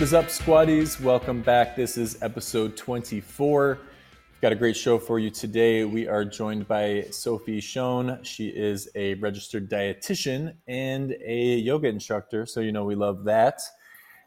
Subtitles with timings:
[0.00, 0.98] What is up, squaddies?
[0.98, 1.76] Welcome back.
[1.76, 3.78] This is episode 24.
[3.82, 5.84] We've got a great show for you today.
[5.84, 8.18] We are joined by Sophie Schoen.
[8.22, 13.60] She is a registered dietitian and a yoga instructor, so you know we love that.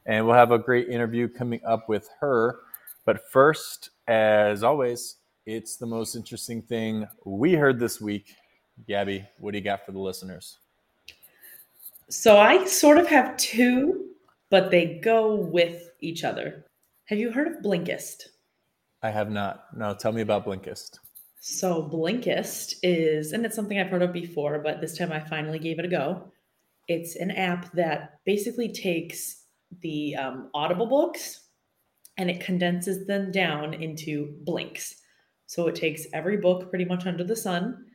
[0.06, 2.60] And we'll have a great interview coming up with her.
[3.04, 5.16] But first, as always,
[5.48, 8.36] it's the most interesting thing we heard this week.
[8.88, 10.60] Gabby, what do you got for the listeners?
[12.10, 14.13] So I sort of have two
[14.54, 16.64] but they go with each other.
[17.06, 18.26] Have you heard of Blinkist?
[19.02, 19.64] I have not.
[19.76, 21.00] No, tell me about Blinkist.
[21.40, 25.58] So Blinkist is, and it's something I've heard of before, but this time I finally
[25.58, 26.32] gave it a go.
[26.88, 29.44] It's an app that basically takes
[29.82, 31.48] the um, Audible books
[32.18, 35.02] and it condenses them down into blinks.
[35.48, 37.86] So it takes every book pretty much under the sun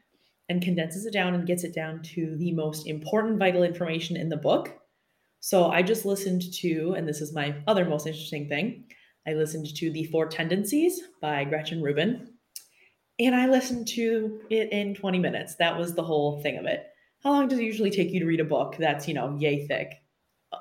[0.48, 4.29] and condenses it down and gets it down to the most important vital information in
[4.29, 4.75] the book
[5.41, 8.84] so I just listened to, and this is my other most interesting thing,
[9.27, 12.33] I listened to The Four Tendencies by Gretchen Rubin.
[13.20, 15.56] And I listened to it in 20 minutes.
[15.56, 16.86] That was the whole thing of it.
[17.22, 19.67] How long does it usually take you to read a book that's, you know, yay
[19.67, 19.92] thick?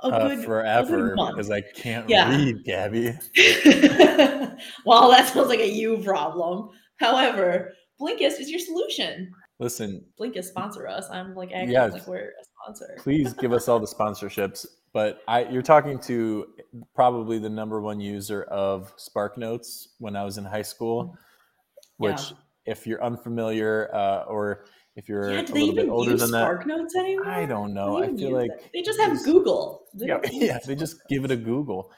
[0.03, 2.29] A uh, good, forever, because I can't yeah.
[2.29, 3.13] read, Gabby.
[4.85, 6.69] well, that sounds like a you problem.
[6.97, 9.31] However, Blinkist is your solution.
[9.59, 11.09] Listen, Blinkist sponsor us.
[11.09, 12.95] I'm like acting yes, like we're a sponsor.
[12.99, 14.65] please give us all the sponsorships.
[14.93, 16.45] But I, you're talking to
[16.93, 21.05] probably the number one user of Spark Notes when I was in high school.
[21.05, 22.03] Mm-hmm.
[22.03, 22.73] Which, yeah.
[22.73, 26.95] if you're unfamiliar uh, or if you're yeah, a little bit older than that, SparkNotes
[26.97, 27.27] anymore?
[27.27, 28.03] I don't know.
[28.03, 28.69] I feel like it.
[28.73, 29.85] they just have Google.
[29.93, 31.91] They yeah, yeah, they just give it a Google.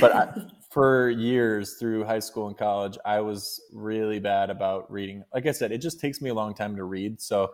[0.00, 0.32] But I,
[0.70, 5.22] for years through high school and college, I was really bad about reading.
[5.32, 7.20] Like I said, it just takes me a long time to read.
[7.20, 7.52] So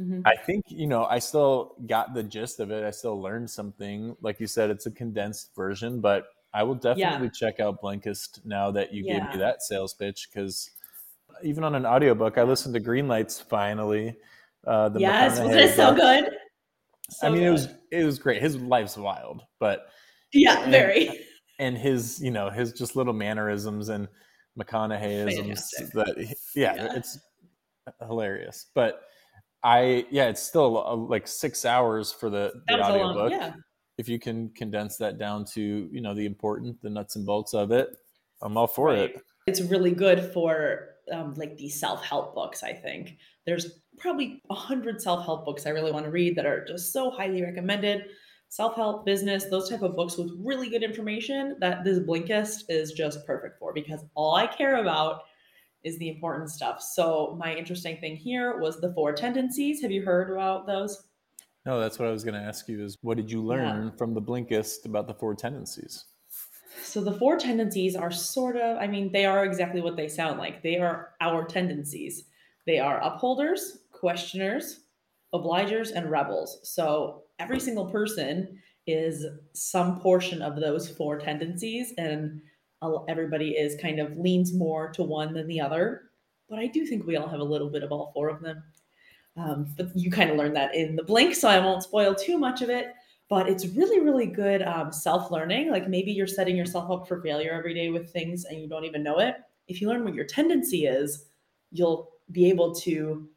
[0.00, 0.20] mm-hmm.
[0.24, 2.84] I think, you know, I still got the gist of it.
[2.84, 4.16] I still learned something.
[4.20, 7.32] Like you said, it's a condensed version, but I will definitely yeah.
[7.48, 9.20] check out Blinkist now that you yeah.
[9.20, 10.70] gave me that sales pitch because
[11.42, 14.16] even on an audiobook, I listened to Green Lights finally.
[14.66, 16.30] Uh, the yes, was it so good?
[17.10, 17.46] So I mean, good.
[17.46, 18.42] it was it was great.
[18.42, 19.86] His life's wild, but
[20.32, 21.20] yeah, very
[21.60, 24.08] and his you know his just little mannerisms and
[24.58, 27.18] McConaugheyisms that yeah, yeah, it's
[28.06, 28.66] hilarious.
[28.74, 29.02] But
[29.62, 33.30] I yeah, it's still uh, like six hours for the, the audiobook.
[33.30, 33.52] Yeah.
[33.98, 37.52] If you can condense that down to you know the important, the nuts and bolts
[37.54, 37.90] of it,
[38.42, 39.10] I'm all for right.
[39.10, 39.22] it.
[39.46, 42.62] It's really good for um, like these self help books.
[42.62, 46.46] I think there's probably a hundred self help books I really want to read that
[46.46, 48.06] are just so highly recommended
[48.50, 53.24] self-help business those type of books with really good information that this blinkist is just
[53.24, 55.22] perfect for because all i care about
[55.82, 56.82] is the important stuff.
[56.82, 59.80] So my interesting thing here was the four tendencies.
[59.82, 61.04] Have you heard about those?
[61.66, 63.90] No that's what i was going to ask you is what did you learn yeah.
[63.96, 66.04] from the blinkist about the four tendencies?
[66.82, 70.38] So the four tendencies are sort of i mean they are exactly what they sound
[70.38, 70.62] like.
[70.62, 72.24] They are our tendencies.
[72.66, 74.80] They are upholders questioners
[75.34, 76.58] obligers and rebels.
[76.64, 82.40] So every single person is some portion of those four tendencies and
[83.08, 86.02] everybody is kind of leans more to one than the other.
[86.48, 88.62] But i do think we all have a little bit of all four of them.
[89.36, 92.38] Um, but you kind of learn that in the blink so i won't spoil too
[92.38, 92.94] much of it.
[93.28, 95.70] But it's really really good um, self-learning.
[95.70, 98.84] Like maybe you're setting yourself up for failure every day with things and you don't
[98.84, 99.36] even know it.
[99.68, 101.26] If you learn what your tendency is
[101.72, 103.28] you'll be able to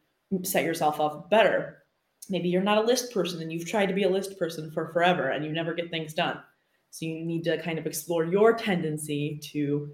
[0.44, 1.83] set yourself up better
[2.30, 4.92] maybe you're not a list person and you've tried to be a list person for
[4.94, 6.40] forever and you never get things done.
[6.90, 9.92] So you need to kind of explore your tendency to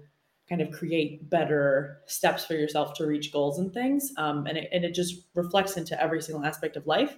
[0.48, 4.12] kind of create better steps for yourself to reach goals and things.
[4.16, 7.16] Um, and, it, and it just reflects into every single aspect of life.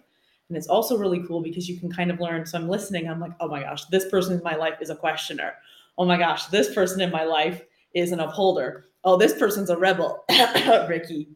[0.49, 2.45] And it's also really cool because you can kind of learn.
[2.45, 4.95] So I'm listening, I'm like, oh my gosh, this person in my life is a
[4.97, 5.55] questioner.
[5.97, 7.63] Oh my gosh, this person in my life
[7.95, 8.85] is an upholder.
[9.05, 10.25] Oh, this person's a rebel,
[10.89, 11.29] Ricky.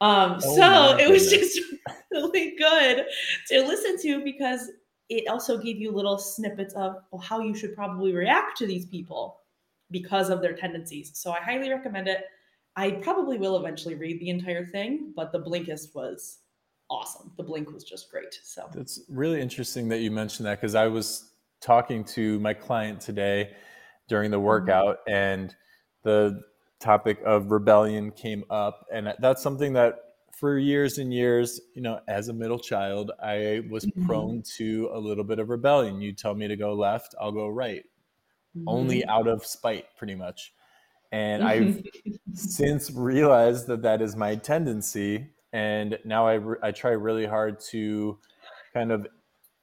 [0.00, 1.58] Um, oh so it was just
[2.10, 3.06] really good
[3.48, 4.70] to listen to because
[5.08, 8.86] it also gave you little snippets of well, how you should probably react to these
[8.86, 9.40] people
[9.90, 11.12] because of their tendencies.
[11.14, 12.24] So I highly recommend it.
[12.74, 16.38] I probably will eventually read the entire thing, but the Blinkist was
[16.90, 17.32] awesome.
[17.36, 18.38] The Blink was just great.
[18.42, 23.00] So it's really interesting that you mentioned that because I was talking to my client
[23.00, 23.52] today
[24.08, 24.46] during the mm-hmm.
[24.46, 25.14] workout mm-hmm.
[25.14, 25.56] and
[26.02, 26.42] the
[26.80, 29.94] topic of rebellion came up and that's something that
[30.38, 34.06] for years and years you know as a middle child i was mm-hmm.
[34.06, 37.48] prone to a little bit of rebellion you tell me to go left i'll go
[37.48, 37.84] right
[38.56, 38.68] mm-hmm.
[38.68, 40.52] only out of spite pretty much
[41.12, 41.82] and i've
[42.34, 48.18] since realized that that is my tendency and now I, I try really hard to
[48.74, 49.06] kind of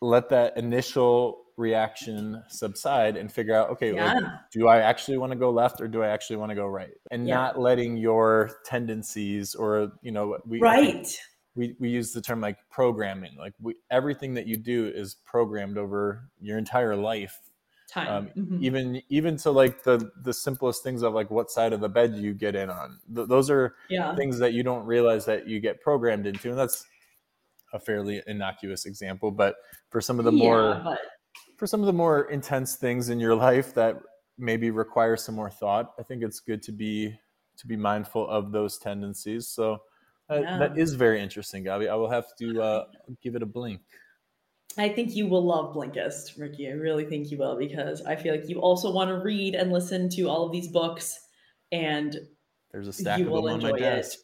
[0.01, 4.13] let that initial reaction subside and figure out okay Yeah.
[4.13, 6.65] like, do i actually want to go left or do i actually want to go
[6.67, 7.35] right and Yeah.
[7.35, 11.07] not letting your tendencies or you know we Right.
[11.55, 15.77] we, we use the term like programming like we, everything that you do is programmed
[15.77, 17.39] over your entire life
[17.89, 18.07] Time.
[18.07, 18.61] um, Mhm.
[18.63, 22.15] even even to like the the simplest things of like what side of the bed
[22.15, 24.15] you get in on Th- those are yeah.
[24.15, 26.88] things that you don't realize that you get programmed into and that's
[27.71, 29.55] a fairly innocuous example but
[29.89, 31.00] for some of the more but
[31.63, 33.98] for some of the more intense things in your life that
[34.38, 37.18] maybe require some more thought i think it's good to be
[37.56, 39.77] to be mindful of those tendencies so
[40.30, 40.83] uh, that Yeah.
[40.83, 41.89] is very interesting Gabi.
[41.89, 42.86] i will have to uh,
[43.21, 43.80] give it a blink
[44.75, 46.68] I think you will love Blinkist, Ricky.
[46.68, 49.71] I really think you will because I feel like you also want to read and
[49.71, 51.19] listen to all of these books.
[51.71, 52.18] And
[52.71, 54.18] there's a stack You of will them on my desk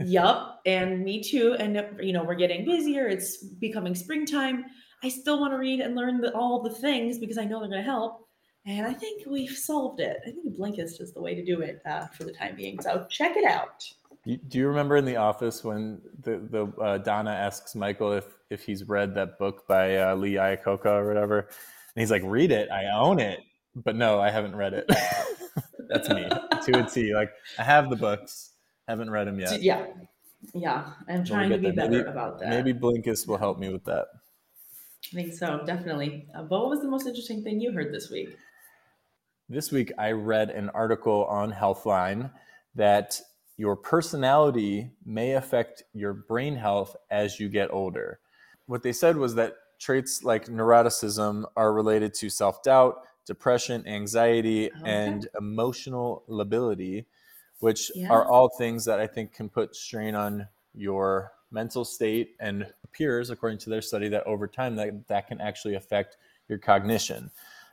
[0.00, 0.36] yep,
[0.66, 1.56] and me too.
[1.58, 3.06] And you know, we're getting busier.
[3.06, 4.64] It's becoming springtime.
[5.02, 7.68] I still want to read and learn the, all the things because I know they're
[7.68, 8.28] going to help.
[8.64, 10.18] And I think we've solved it.
[10.24, 12.80] I think Blinkist is the way to do it uh, for the time being.
[12.80, 13.84] So check it out.
[14.24, 18.62] Do you remember in the office when the the uh, Donna asks Michael if if
[18.62, 22.70] he's read that book by uh, Lee Iacocca or whatever, and he's like, "Read it,
[22.70, 23.40] I own it,"
[23.74, 24.88] but no, I haven't read it.
[25.88, 27.12] That's me to a T.
[27.12, 28.50] Like I have the books,
[28.86, 29.60] haven't read them yet.
[29.60, 29.86] Yeah.
[30.54, 30.92] Yeah.
[31.08, 32.48] I'm trying to be better Maybe- about that.
[32.48, 34.06] Maybe Blinkist will help me with that.
[35.10, 36.26] I think so, definitely.
[36.34, 38.36] Uh, but what was the most interesting thing you heard this week?
[39.48, 42.30] This week, I read an article on Healthline
[42.74, 43.20] that
[43.56, 48.20] your personality may affect your brain health as you get older.
[48.66, 54.70] What they said was that traits like neuroticism are related to self doubt, depression, anxiety,
[54.80, 54.90] Okay.
[54.90, 57.06] and emotional lability,
[57.58, 58.08] which Yeah.
[58.10, 63.30] are all things that I think can put strain on your mental state and appears
[63.30, 66.16] according to their study that over time that, that can actually affect
[66.48, 67.30] your cognition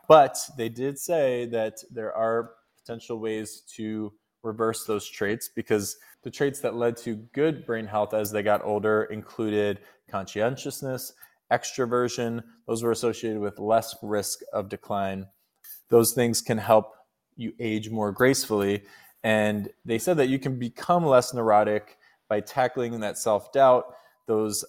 [0.09, 4.11] but they did say that there are potential ways to
[4.41, 8.65] reverse those traits because the traits that led to good brain health as they got
[8.65, 9.79] older included
[10.09, 11.13] conscientiousness,
[11.51, 12.43] extroversion.
[12.67, 15.27] Those were associated with less risk of decline.
[15.89, 16.95] Those things can help
[17.35, 18.83] you age more gracefully.
[19.23, 21.97] And they said that you can become less neurotic
[22.29, 23.95] by tackling that self doubt,
[24.27, 24.63] those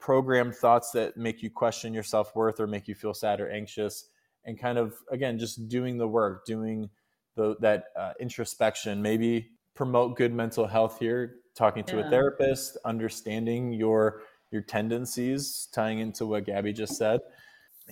[0.00, 3.50] programmed thoughts that make you question your self worth or make you feel sad or
[3.50, 4.08] anxious
[4.44, 6.90] and kind of again just doing the work doing
[7.36, 9.00] the, that uh, introspection.
[9.00, 12.06] Maybe promote good mental health here talking to Yeah.
[12.06, 17.20] a therapist understanding your your tendencies tying into what Gabby just said.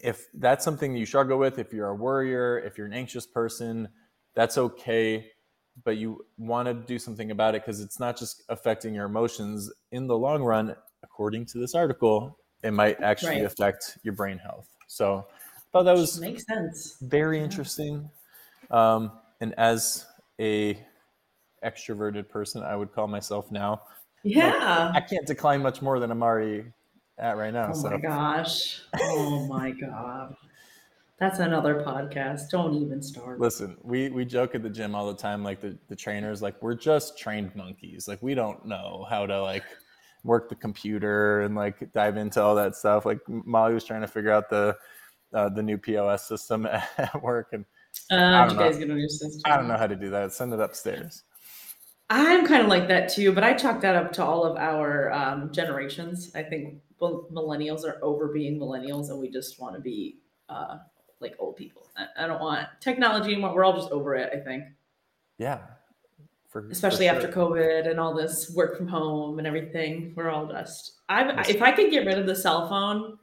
[0.03, 3.89] If that's something you struggle with if you're a worrier if you're an anxious person
[4.35, 5.32] that's okay
[5.85, 9.73] but you want to do something about it because it's not just affecting your emotions
[9.91, 13.47] in the long run according to this article it might actually Right.
[13.47, 16.99] affect your brain health so I thought that was Makes sense.
[17.01, 17.45] very Yeah.
[17.45, 18.11] interesting.
[18.71, 20.07] Um, and as
[20.41, 20.79] a
[21.65, 23.83] extroverted person, I would call myself now.
[24.23, 24.93] Yeah.
[24.95, 26.65] I can't decline much more than I'm already
[27.19, 27.73] at right now.
[27.73, 28.83] Oh so my gosh.
[28.95, 30.35] Oh my god.
[31.23, 32.51] That's another podcast.
[32.51, 33.39] Don't even start.
[33.39, 36.61] listen, we we joke at the gym all the time, like the, the trainers, like
[36.61, 38.09] we're just trained monkeys.
[38.09, 39.63] Like we don't know how to like
[40.25, 43.07] work the computer and like dive into all that stuff.
[43.07, 44.77] Like Molly was trying to figure out the
[45.33, 46.67] uh, the new POS system
[46.99, 47.65] at work, and
[48.11, 48.73] Uh, I don't know.
[48.73, 49.43] get on your system?
[49.45, 50.33] I don't know how to do that.
[50.33, 51.23] Send it upstairs.
[52.11, 55.13] I'm kind of like that too, but I chalk that up to all of our
[55.13, 56.33] um, generations.
[56.35, 60.79] I think millennials are over being millennials, and we just want to be uh,
[61.23, 61.89] like old people.
[61.97, 63.55] I, I don't want technology anymore.
[63.55, 64.31] We're all just over it.
[64.33, 64.65] I think,
[65.39, 65.59] Yeah.
[66.49, 67.47] For, especially for after sure.
[67.47, 70.13] COVID and all this work from home and everything.
[70.15, 71.01] We're all just.
[71.09, 71.49] I Yes.
[71.49, 73.19] if I could get rid of the cell phone,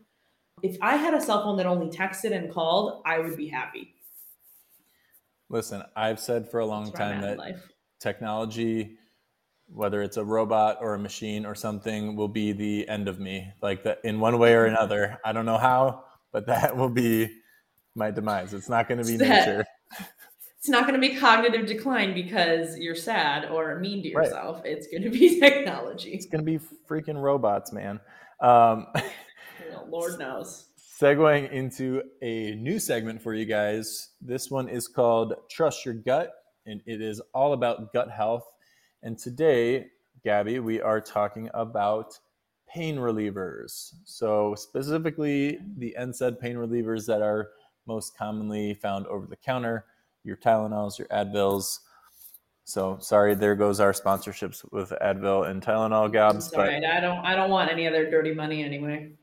[0.64, 3.94] if I had a cell phone that only texted and called, I would be happy.
[5.50, 7.60] Listen, I've said for a long That's time that
[8.00, 8.98] technology,
[9.68, 13.52] whether it's a robot or a machine or something, will be the end of me.
[13.62, 14.76] Like that in one way or mm-hmm.
[14.76, 15.18] another.
[15.26, 17.30] I don't know how, but that will be
[17.96, 18.54] my demise.
[18.54, 19.66] It's not going to be nature.
[20.58, 24.26] it's not going to be cognitive decline because you're sad or mean to Right.
[24.26, 24.62] yourself.
[24.66, 26.12] It's going to be technology.
[26.12, 28.00] It's going to be freaking robots, man.
[28.42, 28.88] Um,
[29.90, 30.66] Lord knows.
[31.00, 34.10] segueing into a new segment for you guys.
[34.22, 36.32] This one is called Trust Your Gut,
[36.66, 38.44] and it is all about gut health.
[39.04, 39.88] And today,
[40.24, 42.18] Gabby, we are talking about
[42.68, 43.94] pain relievers.
[44.06, 47.50] So, specifically, the NSAID pain relievers that are
[47.90, 49.86] most commonly found over the counter
[50.24, 51.80] your Tylenols, your Advils.
[52.64, 56.54] So, sorry, there goes our sponsorships with Advil and Tylenol, Gabs.
[56.54, 56.84] All right.
[56.84, 57.26] I don't.
[57.26, 59.14] I don't want any other dirty money anyway.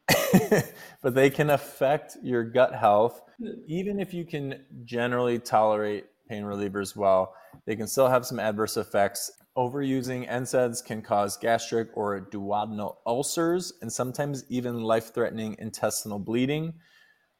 [1.02, 3.22] but they can affect your gut health
[3.66, 7.34] even if you can generally tolerate pain relievers well
[7.66, 13.72] they can still have some adverse effects overusing NSAIDs can cause gastric or duodenal ulcers
[13.80, 16.74] and sometimes even life-threatening intestinal bleeding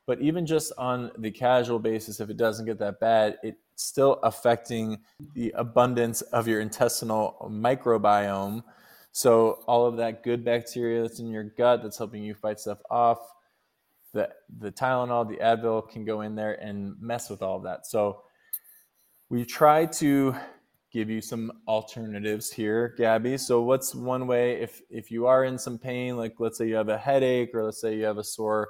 [0.07, 4.15] but even just on the casual basis if it doesn't get that bad it's still
[4.23, 4.99] affecting
[5.35, 8.63] the abundance of your intestinal microbiome
[9.17, 12.83] so all of that good bacteria that's in your gut that's helping you fight stuff
[12.91, 13.19] off,
[14.13, 17.87] the the Tylenol, the Advil can go in there and mess with all of that.
[17.87, 18.21] So
[19.31, 20.37] we try to
[20.93, 23.39] give you some alternatives here, Gabby.
[23.39, 26.75] So what's one way if if you are in some pain, like let's say you
[26.75, 28.69] have a headache or let's say you have a sore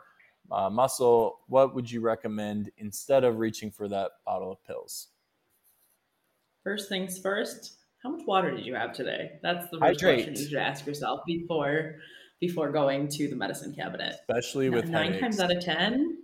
[0.51, 5.09] uh, muscle, what would you recommend instead of reaching for that bottle of pills?
[6.63, 9.33] First things first, how much water did you have today?
[9.43, 10.25] That's the first Hydrate.
[10.25, 11.97] question you should ask yourself before
[12.41, 14.17] before going to the medicine cabinet.
[14.29, 15.23] Especially with nine headaches.
[15.23, 16.19] times out of ten,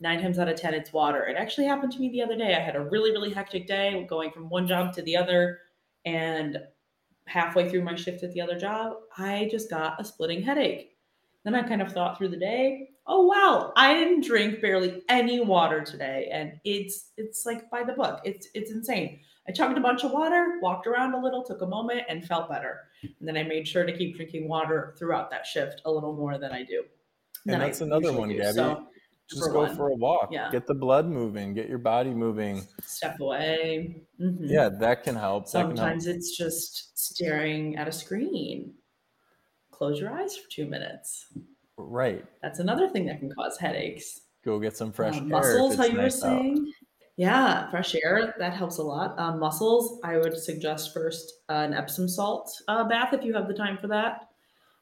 [0.00, 1.26] nine times out of ten, it's water.
[1.26, 2.54] It actually happened to me the other day.
[2.54, 5.58] I had a really really hectic day, going from one job to the other,
[6.04, 6.58] and
[7.26, 10.96] halfway through my shift at the other job, I just got a splitting headache.
[11.44, 15.40] Then I kind of thought through the day, oh wow, I didn't drink barely any
[15.40, 18.20] water today, and it's it's like by the book.
[18.24, 19.20] It's it's insane.
[19.48, 22.48] I chugged a bunch of water, walked around a little, took a moment, and felt
[22.48, 22.80] better.
[23.02, 26.38] And then I made sure to keep drinking water throughout that shift a little more
[26.38, 26.82] than I do.
[27.46, 28.38] And that's I another one, do.
[28.38, 28.54] Gabby.
[28.54, 28.86] So,
[29.28, 29.76] just go one.
[29.76, 30.28] for a walk.
[30.30, 30.50] Yeah.
[30.50, 31.54] Get the blood moving.
[31.54, 32.66] Get your body moving.
[32.82, 34.02] Step away.
[34.20, 34.46] Mm-hmm.
[34.46, 35.48] Yeah, that can help.
[35.48, 36.16] Sometimes can help.
[36.16, 38.74] it's just staring at a screen.
[39.70, 41.26] Close your eyes for two minutes.
[41.76, 42.24] Right.
[42.42, 44.20] That's another thing that can cause headaches.
[44.44, 45.24] Go get some fresh uh, air.
[45.24, 46.58] Muscles, how you nice were saying.
[46.58, 46.86] Out.
[47.16, 49.18] Yeah, fresh air that helps a lot.
[49.18, 53.46] Um, muscles, I would suggest first uh, an Epsom salt uh, bath if you have
[53.46, 54.28] the time for that,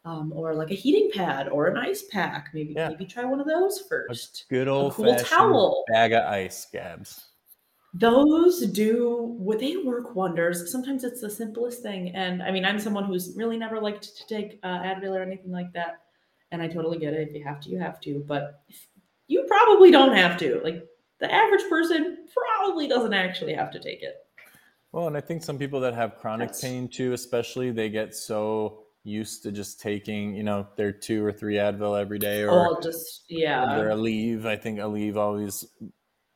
[0.07, 2.49] um, or like a heating pad or an ice pack.
[2.55, 2.89] Maybe yeah.
[2.89, 4.47] maybe try one of those first.
[4.51, 7.27] A good old a cool towel bag of ice Gabs.
[7.93, 10.73] Those do what they work wonders.
[10.73, 14.27] Sometimes it's the simplest thing, and I mean, I'm someone who's really never liked to
[14.27, 16.01] take uh, Advil or anything like that,
[16.53, 17.29] and I totally get it.
[17.29, 18.63] If you have to, you have to, but
[19.27, 20.61] you probably don't have to.
[20.63, 20.87] Like
[21.19, 24.17] the average person probably doesn't actually have to take it.
[24.93, 26.61] Well, and I think some people that have chronic That's...
[26.61, 31.33] pain too, especially, they get so used to just taking, you know, their two or
[31.33, 34.45] three Advil every day, or oh, just yeah, their Aleve.
[34.45, 35.65] I think Aleve always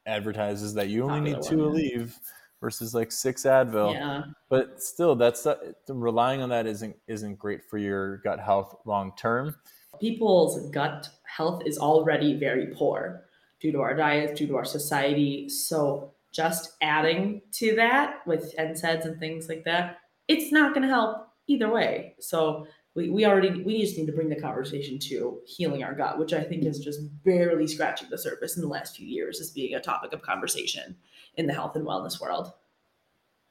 [0.07, 2.13] advertises that you only need two Aleve
[2.61, 3.93] versus like six Advil.
[3.93, 4.23] Yeah.
[4.49, 5.57] But still, that's uh,
[5.89, 9.55] relying on that isn't isn't great for your gut health long term.
[10.01, 13.25] People's gut health is already very poor
[13.61, 15.49] due to our diets, due to our society.
[15.49, 19.99] So just adding to that with NSAIDs and things like that,
[20.29, 22.15] it's not going to help either way.
[22.21, 26.19] So we, we already we just need to bring the conversation to healing our gut,
[26.19, 29.51] which I think is just barely scratching the surface in the last few years as
[29.51, 30.97] being a topic of conversation
[31.37, 32.53] in the health and wellness world.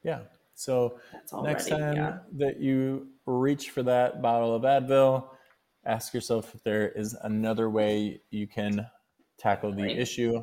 [0.02, 0.20] Yeah.
[0.54, 0.98] So
[1.42, 2.18] next time yeah.
[2.32, 5.28] that you reach for that bottle of Advil,
[5.86, 8.86] ask yourself if there is another way you can
[9.38, 9.98] tackle the right.
[9.98, 10.42] issue.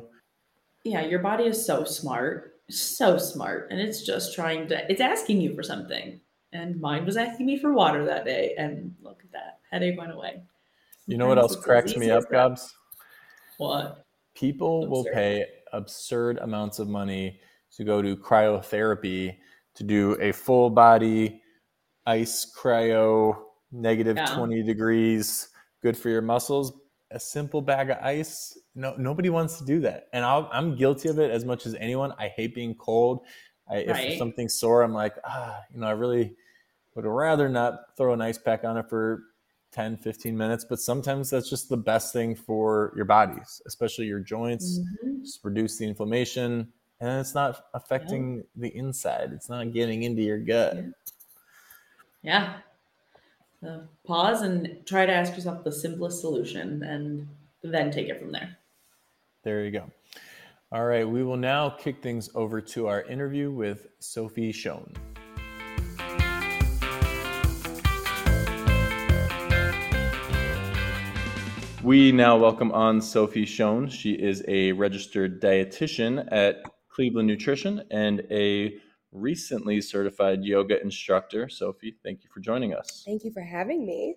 [0.84, 5.40] Yeah, your body is so smart, so smart, and it's just trying to, it's asking
[5.40, 6.20] you for something.
[6.52, 8.54] And mine was asking me for water that day.
[8.56, 10.42] And look at that, headache went away.
[11.06, 12.74] You know what else cracks me up, Gabs?
[13.58, 14.06] What?
[14.34, 14.90] People absurd.
[14.90, 17.40] will pay absurd amounts of money
[17.76, 19.36] to go to cryotherapy
[19.74, 21.42] to do a full body
[22.06, 23.36] ice cryo
[23.74, 24.26] negative yeah.
[24.26, 25.48] 20 degrees
[25.82, 26.72] good for your muscles
[27.14, 28.58] a simple bag of ice.
[28.74, 31.74] No, nobody wants to do that, and i am guilty of it as much as
[31.76, 32.12] anyone.
[32.18, 33.20] I hate being cold.
[33.70, 34.10] I, right.
[34.10, 36.34] If something's sore, I'm like, ah, you know, I really
[36.94, 39.22] would rather not throw an ice pack on it for
[39.72, 40.66] 10, 15 minutes.
[40.68, 44.80] But sometimes that's just the best thing for your bodies, especially your joints.
[44.80, 45.22] Mm-hmm.
[45.22, 46.68] Just reduce the inflammation,
[47.00, 48.42] and it's not affecting yeah.
[48.56, 49.30] the inside.
[49.32, 50.76] It's not getting into your gut.
[50.76, 50.92] yeah.
[52.22, 52.54] yeah
[53.66, 57.26] Uh, pause and try to ask yourself the simplest solution and
[57.62, 58.58] then take it from there.
[59.42, 59.90] There you go.
[60.70, 64.92] All right, we will now kick things over to our interview with Sophie Schoen.
[71.82, 73.88] We now welcome on Sophie Schoen.
[73.88, 78.76] She is a registered dietitian at Cleveland Nutrition and a
[79.14, 81.48] recently certified yoga instructor.
[81.48, 83.02] Sophie, thank you for joining us.
[83.06, 84.16] Thank you for having me.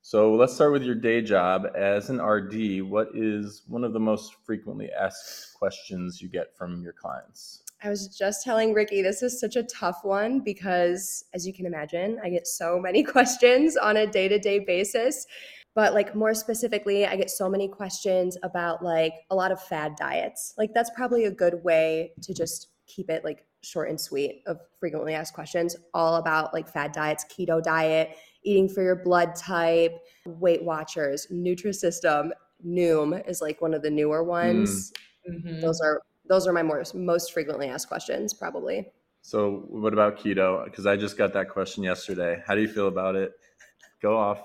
[0.00, 2.82] So let's start with your day job as an RD.
[2.82, 7.62] What is one of the most frequently asked questions you get from your clients?
[7.82, 11.66] I was just telling Ricky, this is such a tough one because, as you can
[11.66, 15.26] imagine, I get so many questions on a day to day basis.
[15.74, 19.96] but like more specifically, I get so many questions about like a lot of fad
[19.96, 20.54] diets.
[20.56, 24.60] Like that's probably a good way to just keep it like short and sweet of
[24.78, 29.98] frequently asked questions all about like fad diets, keto diet, eating for your blood type,
[30.26, 32.30] Weight Watchers, Nutrisystem,
[32.64, 34.92] Noom is like one of the newer ones.
[35.28, 35.60] Mhm.
[35.60, 38.90] Those are those are my more, most frequently asked questions probably.
[39.20, 40.64] So, what about keto?
[40.64, 42.42] Because I just got that question yesterday.
[42.46, 43.32] How do you feel about it?
[44.02, 44.40] Go off.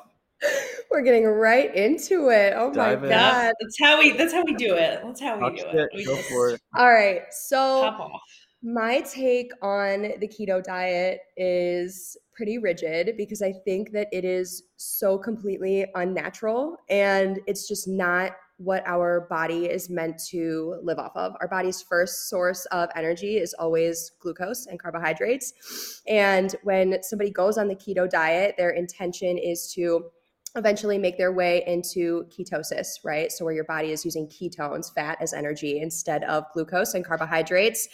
[0.90, 2.54] We're getting right into it.
[2.56, 3.12] Oh Dive my in.
[3.14, 3.54] god.
[3.62, 5.02] That's how we that's how we do it.
[5.04, 5.76] That's how we Talk do shit.
[5.76, 5.90] it.
[5.96, 6.62] We Go just for it.
[6.78, 7.22] All right.
[7.32, 8.22] So Pop off.
[8.62, 14.64] My take on the keto diet is pretty rigid because I think that it is
[14.76, 21.16] so completely unnatural and it's just not what our body is meant to live off
[21.16, 21.34] of.
[21.40, 26.02] Our body's first source of energy is always glucose and carbohydrates.
[26.10, 30.12] And when somebody goes on the keto diet, their intention is to
[30.56, 33.32] eventually make their way into ketosis, right?
[33.32, 37.88] So where your body is using ketones, fat as energy instead of glucose and carbohydrates.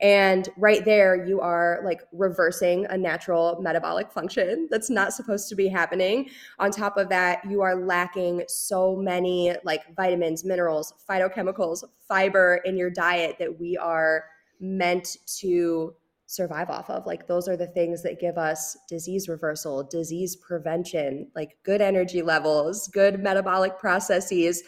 [0.00, 5.56] And right there, you are like reversing a natural metabolic function that's not supposed to
[5.56, 6.30] be happening.
[6.58, 12.76] On top of that, you are lacking so many like vitamins, minerals, phytochemicals, fiber in
[12.76, 14.24] your diet that we are
[14.60, 15.94] meant to
[16.26, 17.06] survive off of.
[17.06, 22.22] Like, those are the things that give us disease reversal, disease prevention, like good energy
[22.22, 24.62] levels, good metabolic processes.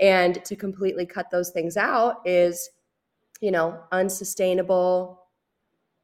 [0.00, 2.68] And to completely cut those things out is
[3.42, 5.20] you know, unsustainable.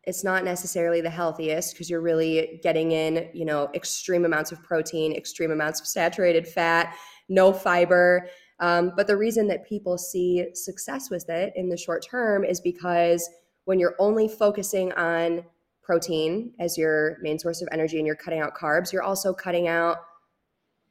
[0.02, 4.62] It's not necessarily the healthiest because you're really getting in, you know, extreme amounts of
[4.62, 6.94] protein, extreme amounts of saturated fat,
[7.28, 8.28] no fiber.
[8.58, 12.60] Um, but the reason that people see success with it in the short term is
[12.60, 13.30] because
[13.66, 15.44] when you're only focusing on
[15.80, 19.68] protein as your main source of energy and you're cutting out carbs, you're also cutting
[19.68, 19.98] out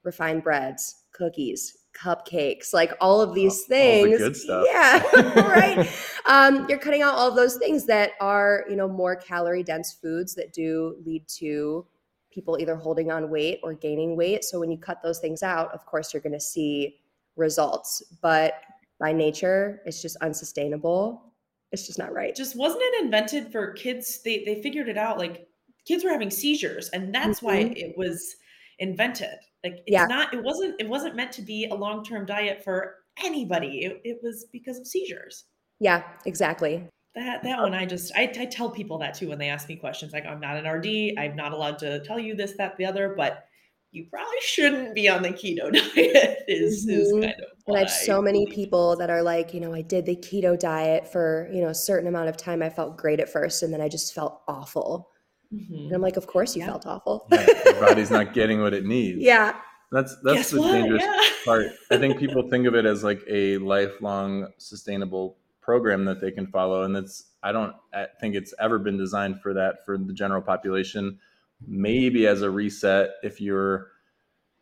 [0.04, 4.18] refined breads, cookies, cupcakes, like all of these All the things.
[4.18, 4.66] good stuff.
[4.72, 5.01] Yeah,
[5.48, 5.90] right.
[6.27, 9.94] Um, you're cutting out all of those things that are, you know, more calorie dense
[9.94, 11.86] foods that do lead to
[12.31, 14.44] people either holding on weight or gaining weight.
[14.44, 16.98] So when you cut those things out, of course, you're going to see
[17.38, 18.03] results.
[18.22, 18.55] But
[19.00, 21.33] by nature, it's just unsustainable.
[21.72, 22.36] It's just not right.
[22.36, 24.22] Just wasn't it invented for kids?
[24.22, 25.18] They they figured it out.
[25.18, 25.48] Like
[25.86, 27.77] kids were having seizures, and that's why Mhm.
[27.77, 28.36] it was
[28.79, 29.37] invented.
[29.63, 30.05] Like it's Yeah.
[30.05, 30.33] not.
[30.33, 30.75] It wasn't.
[30.79, 33.79] It wasn't meant to be a long term diet for anybody.
[33.85, 35.46] It, it was because of seizures.
[35.79, 36.87] Yeah, exactly.
[37.16, 39.75] That that one, I just I, I tell people that too when they ask me
[39.75, 40.13] questions.
[40.13, 41.18] Like I'm not an RD.
[41.18, 43.13] I'm not allowed to tell you this, that, the other.
[43.18, 43.46] But
[43.92, 46.44] you probably shouldn't be on the keto diet.
[46.48, 47.22] Is is Mhm.
[47.22, 47.48] kind of.
[47.68, 48.55] And I have so many believe.
[48.55, 51.74] people that are like, you know, I did the keto diet for, you know, a
[51.75, 52.61] certain amount of time.
[52.61, 55.09] I felt great at first and then I just felt awful.
[55.53, 55.86] Mhm.
[55.86, 56.68] And I'm like, of course you Yeah.
[56.68, 57.27] felt awful.
[57.31, 59.20] Yeah, your body's not getting what it needs.
[59.20, 59.55] yeah.
[59.92, 60.72] That's that's Guess the what?
[60.74, 61.22] dangerous Yeah.
[61.46, 61.68] part.
[61.92, 66.48] I think people think of it as like a lifelong sustainable program that they can
[66.48, 70.12] follow, and that's I don't I think it's ever been designed for that for the
[70.14, 71.20] general population.
[71.66, 73.88] Maybe as a reset if you're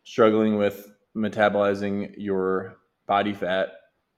[0.04, 3.68] struggling with metabolizing your body fat,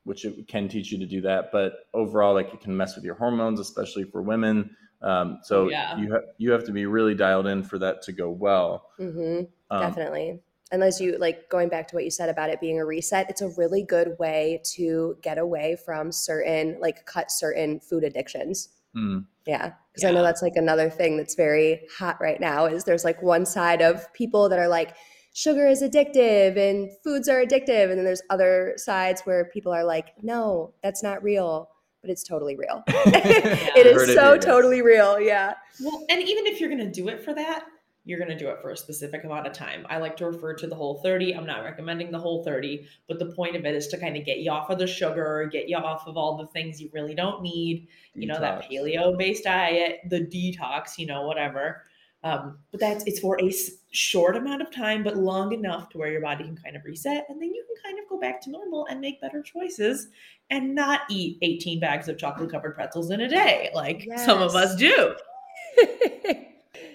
[0.04, 3.04] which it can teach you to do that, but overall, like it can mess with
[3.04, 4.76] your hormones, especially for women.
[5.00, 5.96] Um, so Oh, yeah.
[5.98, 8.88] you have you have to be really dialed in for that to go well.
[8.98, 10.40] hmm Um, Definitely.
[10.70, 13.40] Unless you like going back to what you said about it being a reset, it's
[13.40, 18.68] a really good way to get away from certain, like cut certain food addictions.
[18.94, 19.24] mm.
[19.46, 19.72] Yeah.
[19.92, 23.22] Because I know that's like another thing that's very hot right now is there's like
[23.22, 24.94] one side of people that are like,
[25.32, 27.84] sugar is addictive and foods are addictive.
[27.88, 32.22] And then there's other sides where people are like, no, that's not real, but it's
[32.22, 32.82] totally real.
[32.88, 35.20] it is Heard it so totally real.
[35.20, 35.54] Yeah.
[35.80, 37.66] Well, and even if you're going to do it for that,
[38.08, 39.86] you're going to do it for a specific amount of time.
[39.90, 41.36] I like to refer to the Whole30.
[41.36, 44.38] I'm not recommending the Whole30, but the point of it is to kind of get
[44.38, 47.42] you off of the sugar, get you off of all the things you really don't
[47.42, 51.84] need, you know, that paleo based diet, the detox, you know, whatever.
[52.24, 53.52] Um, but that's it's for a
[53.92, 57.24] short amount of time, but long enough to where your body can kind of reset,
[57.28, 60.08] and then you can kind of go back to normal and make better choices,
[60.50, 64.54] and not eat 18 bags of chocolate covered pretzels in a day like some of
[64.56, 65.14] us do.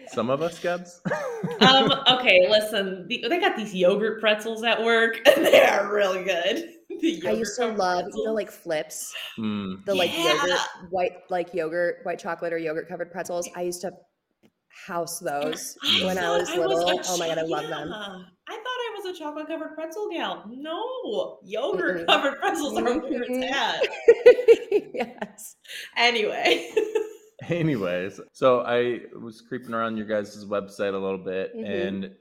[0.08, 1.02] Some of us, Gabs.
[1.62, 6.24] Um, okay, listen, the, they got these yogurt pretzels at work, and they are really
[6.24, 6.70] good.
[7.26, 9.84] I used to love, you know, like Flipz, Mm.
[9.86, 10.36] the like Yeah.
[10.36, 10.60] yogurt,
[10.92, 13.50] white, like yogurt, white chocolate or yogurt covered pretzels.
[13.56, 13.92] I used to
[14.88, 16.86] house those when I was a little.
[16.98, 17.92] cho- oh my God, I love them.
[17.94, 20.44] I thought I was a chocolate covered pretzel gal.
[20.50, 23.88] No, yogurt covered pretzels are where it's at.
[24.94, 25.56] yes.
[25.98, 26.72] Anyway,
[27.50, 31.88] Anyways, so I was creeping around your guys' website a little bit, Mhm.
[31.88, 32.12] and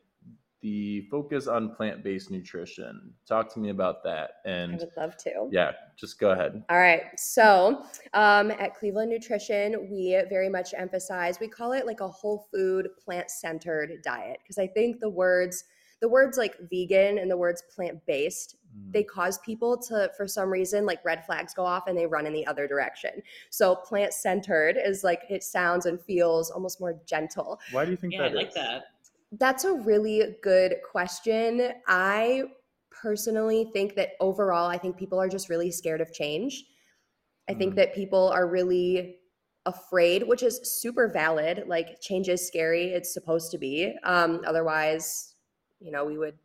[0.62, 3.12] the focus on plant-based nutrition.
[3.26, 4.30] Talk to me about that.
[4.46, 5.48] And I would love to.
[5.50, 6.62] yeah, just go ahead.
[6.70, 7.02] All right.
[7.16, 12.46] So um, at Cleveland Nutrition, we very much emphasize, we call it like a whole
[12.52, 14.38] food, plant centered diet.
[14.42, 15.64] Because I think the words,
[16.00, 18.90] the words like vegan and the words plant based, Mm.
[18.90, 22.26] they cause people to, for some reason, like red flags go off and they run
[22.26, 23.10] in the other direction.
[23.50, 27.60] So plant centered is like, it sounds and feels almost more gentle.
[27.72, 28.84] Why do you think Yeah, I that like that.
[29.32, 31.72] That's a really good question.
[31.86, 32.44] I
[32.90, 36.64] personally think that overall, I think people are just really scared of change.
[37.48, 37.76] I think Mhm.
[37.76, 39.18] that people are really
[39.64, 41.64] afraid, which is super valid.
[41.66, 43.96] Like, change is scary, it's supposed to be.
[44.04, 45.34] Um, otherwise,
[45.80, 46.38] you know, we would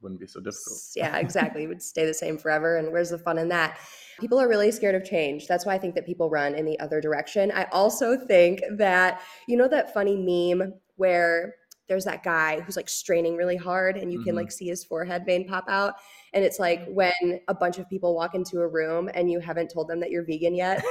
[0.00, 0.78] Wouldn't be so difficult.
[0.94, 1.64] Yeah, exactly.
[1.64, 2.76] It would stay the same forever.
[2.76, 3.80] And where's the fun in that?
[4.20, 5.48] People are really scared of change.
[5.48, 7.50] That's why I think that people run in the other direction.
[7.50, 11.56] I also think that, you know, that funny meme where
[11.88, 14.38] there's that guy who's like straining really hard and you can Mhm.
[14.38, 15.94] like see his forehead vein pop out.
[16.34, 19.70] And it's like when a bunch of people walk into a room and you haven't
[19.70, 20.84] told them that you're vegan yet.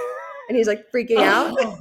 [0.50, 1.56] And he's like freaking out.
[1.60, 1.78] Oh,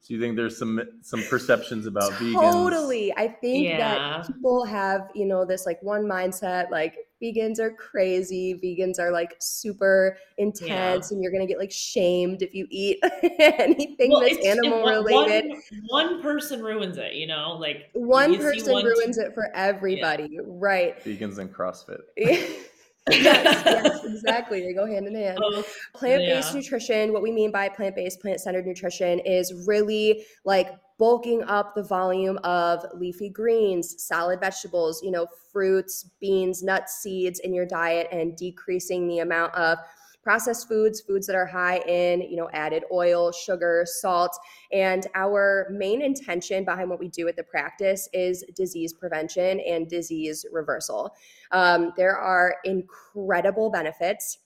[0.00, 2.52] So you think there's some some perceptions about vegans?
[2.52, 3.12] Totally.
[3.16, 3.78] I think Yeah.
[3.78, 9.10] that people have, you know, this like one mindset like vegans are crazy, vegans are
[9.10, 12.98] like super intense, and you're gonna get like shamed if you eat
[13.40, 15.50] anything Well, that's animal one- related.
[15.88, 20.38] One, one person ruins it, you know, like One person one- ruins it for everybody.
[20.44, 21.02] Right.
[21.04, 22.00] Vegans and CrossFit.
[22.16, 22.60] yes,
[23.08, 24.62] yes, exactly.
[24.62, 25.38] They go hand in hand.
[25.42, 25.62] Oh,
[25.94, 26.60] Plant-based Yeah.
[26.60, 32.38] nutrition, what we mean by plant-based, plant-centered nutrition is really like bulking up the volume
[32.44, 38.36] of leafy greens, salad vegetables, you know, fruits, beans, nuts, seeds in your diet and
[38.36, 39.78] decreasing the amount of
[40.22, 44.36] processed foods, foods that are high in, you know, added oil, sugar, salt.
[44.72, 49.86] And our main intention behind what we do at the practice is disease prevention and
[49.86, 51.14] disease reversal.
[51.50, 54.38] Um, there are incredible benefits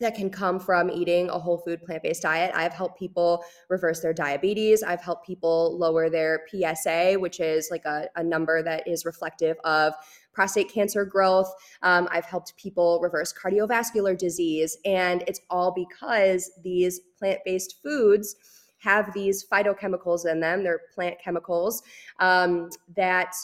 [0.00, 2.52] that can come from eating a whole food plant based diet.
[2.54, 4.82] I've helped people reverse their diabetes.
[4.82, 9.56] I've helped people lower their PSA, which is like a, a number that is reflective
[9.64, 9.94] of
[10.32, 11.52] prostate cancer growth.
[11.82, 14.78] Um, I've helped people reverse cardiovascular disease.
[14.84, 18.36] And it's all because these plant based foods
[18.78, 21.82] have these phytochemicals in them, they're plant chemicals
[22.20, 23.34] um, that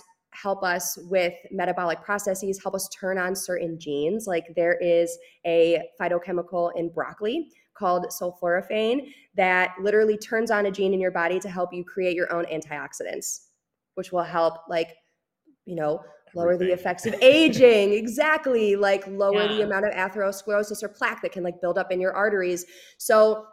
[0.41, 4.27] help us with metabolic processes, help us turn on certain genes.
[4.27, 5.17] Like there is
[5.47, 11.41] a phytochemical in broccoli called sulforaphane that literally turns on a gene in your body
[11.41, 13.47] to help you create your own antioxidants,
[13.95, 14.95] which will help, like,
[15.67, 16.01] you know,
[16.35, 17.93] lower the effects of aging.
[17.95, 18.77] exactly.
[18.77, 22.13] Like lower the amount of atherosclerosis or plaque that can like build up in your
[22.13, 22.67] arteries.
[22.99, 23.47] So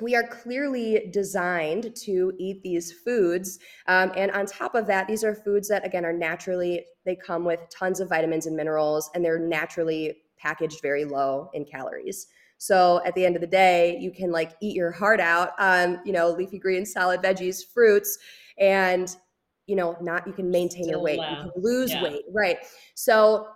[0.00, 5.22] we are clearly designed to eat these foods um, and on top of that these
[5.22, 9.24] are foods that again are naturally they come with tons of vitamins and minerals and
[9.24, 12.26] they're naturally packaged very low in calories.
[12.58, 16.00] So at the end of the day you can like eat your heart out on
[16.04, 18.18] you know leafy greens salad veggies fruits
[18.58, 19.16] and
[19.66, 21.16] you know not you can maintain your Still, weight.
[21.16, 22.02] You uh, can lose yeah.
[22.02, 22.58] weight right.
[22.94, 23.48] So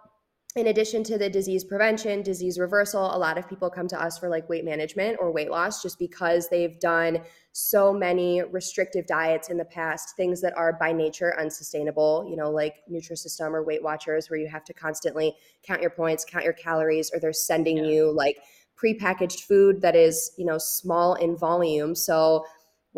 [0.58, 4.18] in addition to the disease prevention, disease reversal, a lot of people come to us
[4.18, 7.20] for like weight management or weight loss just because they've done
[7.52, 12.50] so many restrictive diets in the past, things that are by nature unsustainable, you know,
[12.50, 16.52] like Nutrisystem or Weight Watchers, where you have to constantly count your points, count your
[16.54, 17.84] calories, or they're sending Yeah.
[17.84, 18.38] you like
[18.76, 21.94] prepackaged food that is, you know, small in volume.
[21.94, 22.44] So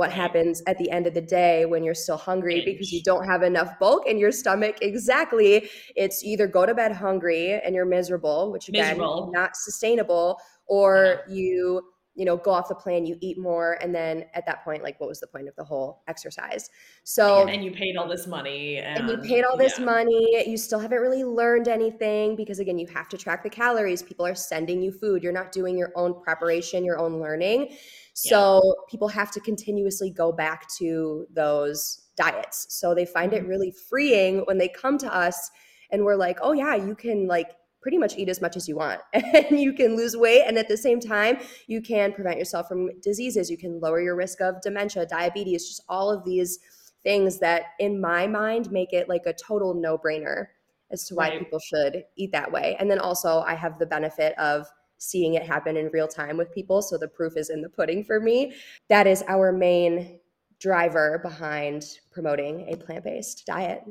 [0.00, 3.26] what happens at the end of the day when you're still hungry because you don't
[3.26, 4.76] have enough bulk in your stomach.
[4.80, 5.68] Exactly.
[5.94, 9.30] It's either go to bed hungry and you're miserable which again Miserable.
[9.30, 11.82] not sustainable or you
[12.20, 15.00] you know go off the plan you eat more and then at that point like
[15.00, 16.68] what was the point of the whole exercise?
[17.02, 19.86] So and you paid all this money and, and you paid all this yeah.
[19.86, 20.44] money.
[20.46, 24.02] You still haven't really learned anything because again you have to track the calories.
[24.02, 25.22] People are sending you food.
[25.22, 27.74] You're not doing your own preparation your own learning.
[28.12, 32.66] So people have to continuously go back to those diets.
[32.68, 33.48] So they find it Mhm.
[33.48, 35.50] really freeing when they come to us
[35.90, 38.76] and we're like oh yeah you can like pretty much eat as much as you
[38.76, 42.68] want and you can lose weight and at the same time you can prevent yourself
[42.68, 43.50] from diseases.
[43.50, 46.58] You can lower your risk of dementia diabetes just all of these
[47.02, 50.46] things that in my mind make it like a total no-brainer
[50.90, 51.38] as to why Right.
[51.38, 52.76] people should eat that way.
[52.78, 54.66] And then also i have the benefit of
[54.98, 58.04] seeing it happen in real time with people so the proof is in the pudding
[58.04, 58.52] for me.
[58.88, 60.20] That is our main
[60.58, 63.82] driver behind promoting a plant-based diet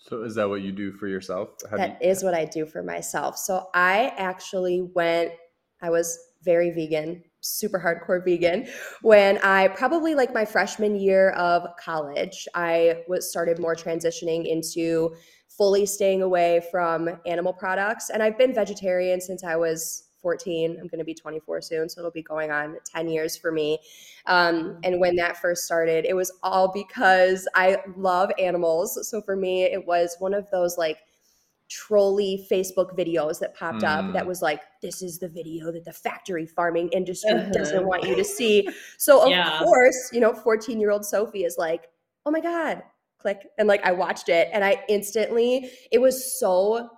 [0.00, 1.50] So is that what you do for yourself?
[1.70, 3.36] How That you- is what I do for myself.
[3.36, 5.32] So I actually went,
[5.82, 8.68] I was very vegan super hardcore vegan
[9.02, 12.46] when I probably like my freshman year of college.
[12.54, 15.14] I was started more transitioning into
[15.48, 20.78] fully staying away from animal products, and I've been vegetarian since I was 14.
[20.80, 23.78] I'm going to be 24 soon, so it'll be going on 10 years for me.
[24.26, 29.08] Um, and when that first started, it was all because I love animals.
[29.08, 30.98] So for me, it was one of those like
[31.70, 33.88] trolley Facebook videos that popped mm.
[33.88, 34.26] up that mm.
[34.26, 37.50] was like, this is the video that the factory farming industry uh-huh.
[37.52, 38.68] doesn't want you to see.
[38.98, 39.60] So, of yeah.
[39.60, 41.88] course, you know, 14 year old Sophie is like,
[42.26, 42.82] oh my God,
[43.18, 43.46] click.
[43.56, 46.90] And like, I watched it and I instantly, it was so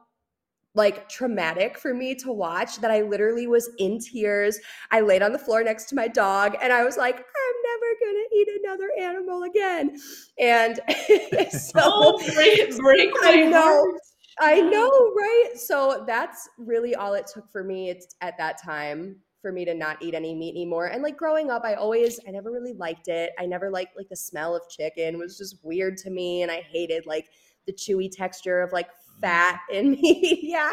[0.74, 4.58] like traumatic for me to watch that I literally was in tears.
[4.90, 7.22] I laid on the floor next to my dog and I was like, I'm
[7.70, 9.98] never gonna eat another animal again.
[10.38, 10.80] And
[11.52, 13.60] so oh, break, break I know.
[13.60, 14.00] Heart.
[14.40, 15.50] I know, right?
[15.56, 19.98] So that's really all it took for me at that time for me to not
[20.00, 20.86] eat any meat anymore.
[20.86, 23.32] And like growing up, I always I never really liked it.
[23.38, 26.50] I never liked like the smell of chicken it was just weird to me and
[26.50, 27.28] I hated like
[27.66, 28.88] the chewy texture of like
[29.20, 30.40] fat in me.
[30.42, 30.72] yeah.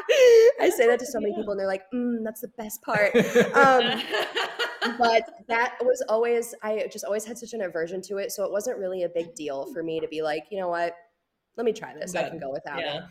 [0.59, 3.13] I say that to so many people and they're like, mm, that's the best part.
[3.59, 4.01] Um,
[4.97, 8.31] but that was always, I just always had such an aversion to it.
[8.31, 10.95] So it wasn't really a big deal for me to be like, you know what?
[11.57, 12.15] Let me try this.
[12.15, 12.97] I can go without yeah.
[12.97, 13.03] it.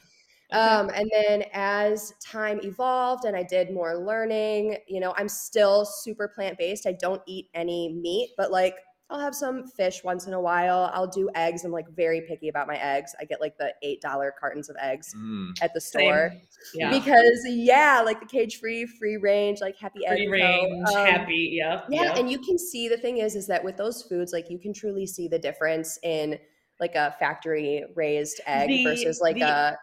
[0.50, 5.84] Um, and then as time evolved and I did more learning, you know, I'm still
[5.84, 6.86] super plant based.
[6.86, 8.74] I don't eat any meat, but like
[9.10, 10.90] I'll have some fish once in a while.
[10.92, 11.64] I'll do eggs.
[11.64, 13.14] I'm like very picky about my eggs.
[13.18, 15.50] I get like the eight dollar cartons of eggs mm.
[15.62, 16.32] at the store
[16.74, 16.90] yeah.
[16.90, 20.28] because yeah, like the cage free, free range, like happy egg.
[20.28, 22.02] free egg range, um, happy, yeah, yeah.
[22.02, 24.58] Yeah, and you can see the thing is, is that with those foods, like you
[24.58, 26.38] can truly see the difference in
[26.78, 29.78] like a factory raised egg the, versus like the, a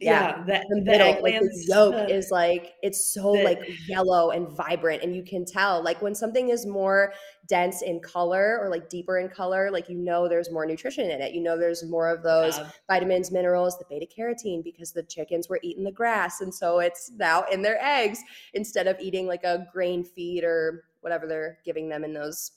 [0.00, 4.30] yeah, yeah the, the, middle, like the yolk is like it's so the, like yellow
[4.30, 7.12] and vibrant and you can tell like when something is more
[7.48, 11.20] dense in color or like deeper in color like you know there's more nutrition in
[11.20, 12.68] it you know there's more of those yeah.
[12.86, 17.10] vitamins minerals the beta carotene because the chickens were eating the grass and so it's
[17.16, 18.20] now in their eggs
[18.54, 22.52] instead of eating like a grain feed or whatever they're giving them in those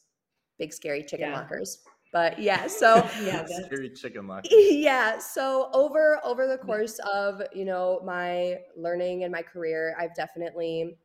[0.60, 1.40] big scary chicken yeah.
[1.40, 1.80] lockers
[2.12, 4.46] but yeah so yeah scary chicken luck.
[4.50, 6.66] yeah so over over the mm-hmm.
[6.66, 10.98] course of you know my learning and my career i've definitely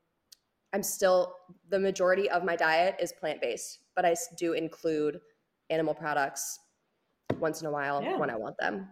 [0.73, 1.35] i'm still
[1.71, 5.21] the majority of my diet is plant-based but i do include
[5.71, 6.61] animal products
[7.39, 8.17] once in a while yeah.
[8.17, 8.89] when i want them.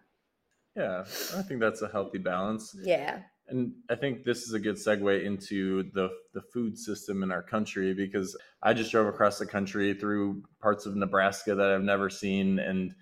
[0.76, 1.04] Yeah
[1.36, 2.76] i think that's a healthy balance.
[2.82, 7.30] Yeah and I think this is a good segue into the the food system in
[7.30, 11.82] our country because I just drove across the country through parts of Nebraska that I've
[11.82, 12.94] never seen and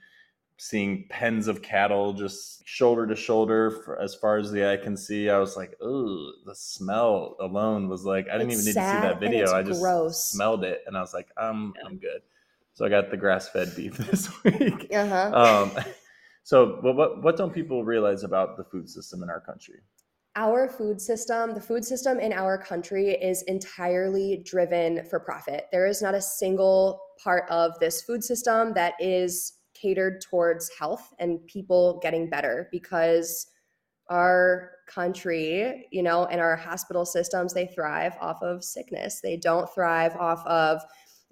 [0.58, 4.96] seeing pens of cattle just shoulder to shoulder for, as far as the eye can
[4.96, 5.28] see.
[5.28, 8.94] I was like, oh, the smell alone was like I didn't it's even need to
[8.94, 9.52] see that video.
[9.52, 10.24] I just gross.
[10.24, 11.88] smelled it and I was like, I'm yeah.
[11.88, 12.22] I'm good.
[12.74, 14.88] So I got the grass fed beef this week.
[14.92, 15.30] Uh-huh.
[15.74, 15.84] Um,
[16.42, 19.80] so, what what don't people realize about the food system in our country?
[20.36, 25.66] Our food system, the food system in our country is entirely driven for profit.
[25.70, 31.12] There is not a single part of this food system that is catered towards health
[31.18, 33.46] and people getting better because
[34.08, 39.20] our country, you know, and our hospital systems, they thrive off of sickness.
[39.20, 40.82] They don't thrive off of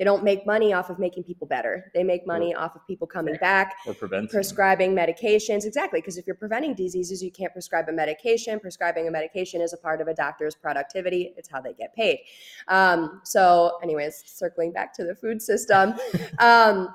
[0.01, 1.91] they don't make money off of making people better.
[1.93, 4.31] They make money or, off of people coming back or preventing.
[4.31, 5.67] prescribing medications.
[5.67, 8.59] Exactly, because if you're preventing diseases, you can't prescribe a medication.
[8.59, 11.35] Prescribing a medication is a part of a doctor's productivity.
[11.37, 12.21] It's how they get paid.
[12.69, 15.95] Um, so, anyways, circling back to the food system.
[16.39, 16.95] Um,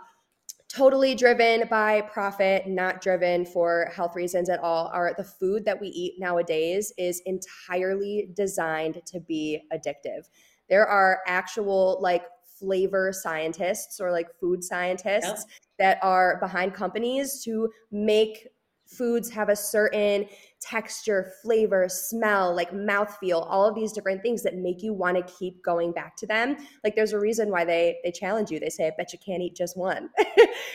[0.67, 4.87] totally driven by profit, not driven for health reasons at all.
[4.87, 10.27] Are the food that we eat nowadays is entirely designed to be addictive.
[10.67, 12.23] There are actual like
[12.59, 15.59] flavor scientists or like food scientists yep.
[15.79, 18.47] that are behind companies to make
[18.87, 20.27] foods have a certain
[20.61, 25.33] texture, flavor, smell, like mouthfeel, all of these different things that make you want to
[25.33, 26.55] keep going back to them.
[26.83, 28.59] Like there's a reason why they they challenge you.
[28.59, 30.09] They say, I bet you can't eat just one.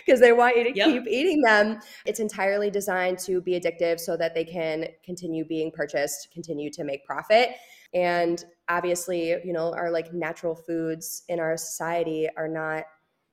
[0.07, 0.87] Because they want you to yep.
[0.87, 1.79] keep eating them.
[2.07, 6.85] It's entirely designed to be addictive so that they can continue being purchased, continue to
[6.85, 7.51] make profit.
[7.93, 12.85] And obviously, you know, our like natural foods in our society are not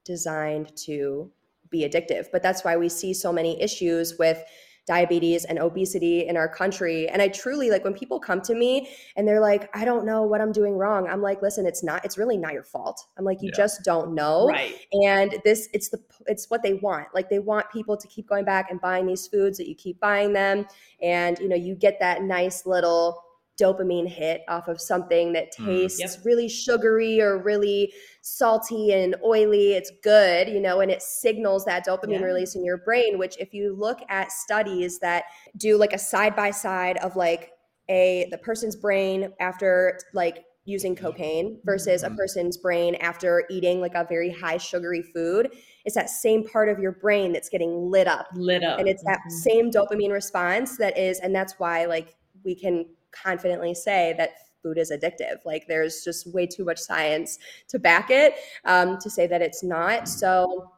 [0.03, 1.31] designed to
[1.69, 2.27] be addictive.
[2.31, 4.43] But that's why we see so many issues with
[4.87, 7.09] diabetes and obesity in our country.
[7.09, 10.23] And I truly like when people come to me and they're like, I don't know
[10.23, 11.09] what I'm doing wrong.
[11.09, 13.05] I'm like, listen, it's not, it's really not your fault.
[13.17, 13.57] I'm like, you yeah.
[13.57, 14.47] just don't know.
[14.47, 14.75] Right.
[14.93, 17.09] And this, it's the, it's what they want.
[17.13, 19.99] Like they want people to keep going back and buying these foods that you keep
[19.99, 20.65] buying them.
[21.01, 23.21] And, you know, you get that nice little,
[23.59, 25.65] dopamine hit off of something that Mm.
[25.65, 26.09] tastes Yep.
[26.25, 29.73] really sugary or really salty and oily.
[29.73, 32.25] It's good, you know, and it signals that dopamine Yeah.
[32.25, 35.25] release in your brain, which if you look at studies that
[35.57, 37.51] do like a side by side of like
[37.89, 42.17] a the person's brain after like using cocaine versus a Mhm.
[42.17, 45.49] person's brain after eating like a very high sugary food,
[45.85, 48.77] it's that same part of your brain that's getting lit up lit up.
[48.77, 49.31] and it's that Mhm.
[49.31, 52.85] same dopamine response that is and that's why like we can
[53.23, 58.09] confidently say that food is addictive like there's just way too much science to back
[58.09, 60.71] it um, to say that it's not so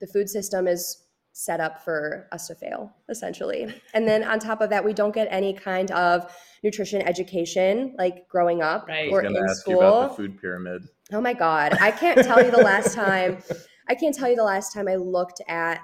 [0.00, 4.60] the food system is set up for us to fail essentially and then on top
[4.60, 6.30] of that we don't get any kind of
[6.62, 9.10] nutrition education like growing up Right.
[9.10, 10.82] Or in going ask school you about the food pyramid.
[11.12, 13.42] Oh my god, I can't tell you the last time.
[13.88, 15.80] I can't tell you the last time I looked at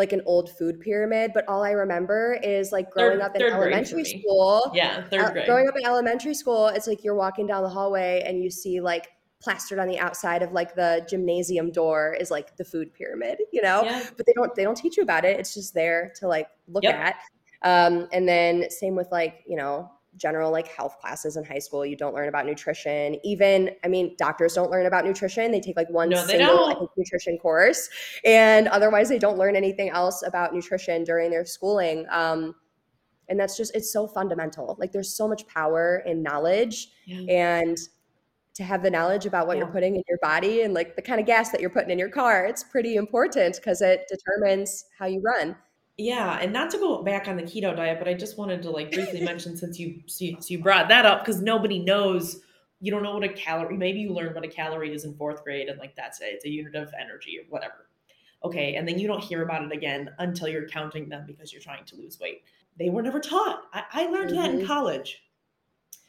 [0.00, 3.40] like an old food pyramid, but all I remember is like growing Third- up in
[3.42, 4.70] third grade for elementary school.
[4.74, 5.46] yeah, third uh, grade.
[5.46, 8.80] growing up in elementary school, it's like you're walking down the hallway and you see
[8.80, 9.08] like
[9.42, 13.62] plastered on the outside of like the gymnasium door is like the food pyramid, you
[13.62, 13.82] know?
[13.84, 14.04] yeah.
[14.16, 15.38] But they don't they don't teach you about it.
[15.38, 16.94] It's just there to like look Yep.
[16.94, 17.14] at.
[17.62, 21.84] Um, and then same with like, you know, general like health classes in high school.
[21.84, 23.16] You don't learn about nutrition.
[23.24, 25.50] Even, I mean, doctors don't learn about nutrition.
[25.50, 27.88] They take like one No, single nutrition course,
[28.24, 32.06] and otherwise they don't learn anything else about nutrition during their schooling.
[32.10, 32.54] Um,
[33.28, 34.76] and that's just it's so fundamental.
[34.78, 37.32] Like there's so much power in knowledge, Yeah.
[37.32, 37.78] and
[38.54, 41.20] to have the knowledge about what you're putting in your body and like the kind
[41.20, 45.06] of gas that you're putting in your car, it's pretty important because it determines how
[45.06, 45.56] you run.
[46.00, 48.70] Yeah, and not to go back on the keto diet, but I just wanted to
[48.70, 52.40] like briefly mention since you since you brought that up because nobody knows.
[52.80, 53.76] You don't know what a calorie.
[53.76, 56.30] Maybe you learned what a calorie is in fourth grade, and like that's it.
[56.32, 57.88] It's a unit of energy or whatever.
[58.42, 61.60] Okay, and then you don't hear about it again until you're counting them because you're
[61.60, 62.44] trying to lose weight.
[62.78, 63.64] They were never taught.
[63.74, 64.66] I, I learned that in Mhm.
[64.66, 65.22] college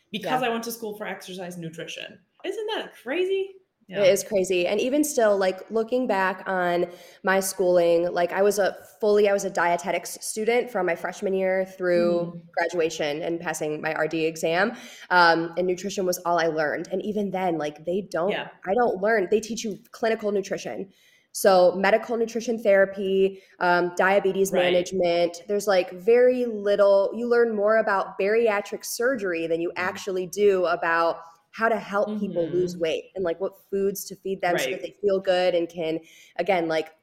[0.10, 0.48] because Yeah.
[0.48, 2.18] I went to school for exercise nutrition.
[2.46, 3.56] Isn't that crazy?
[4.00, 4.68] It is crazy.
[4.68, 6.88] And even still, like looking back on
[7.24, 11.34] my schooling, like I was a fully, I was a dietetics student from my freshman
[11.34, 12.42] year through Mhm.
[12.54, 14.74] graduation and passing my RD exam.
[15.10, 16.88] Um, and nutrition was all I learned.
[16.92, 18.48] And even then, like they don't, Yeah.
[18.66, 20.92] I don't learn, they teach you clinical nutrition.
[21.34, 24.64] So medical nutrition therapy, um, diabetes Right.
[24.64, 25.44] management.
[25.48, 27.12] There's like very little.
[27.16, 31.20] You learn more about bariatric surgery than you actually do about
[31.52, 32.52] how to help people Mhm.
[32.52, 35.70] lose weight and like what foods to feed them so that they feel good and
[35.70, 36.00] can
[36.38, 36.96] again like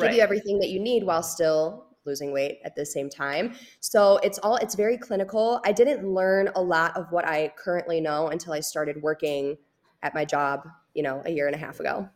[0.00, 0.14] give Right.
[0.14, 3.54] you everything that you need while still losing weight at the same time.
[3.80, 5.60] So it's all it's very clinical.
[5.64, 9.56] I didn't learn a lot of what I currently know until I started working
[10.02, 12.10] at my job, you know, a year and a half ago.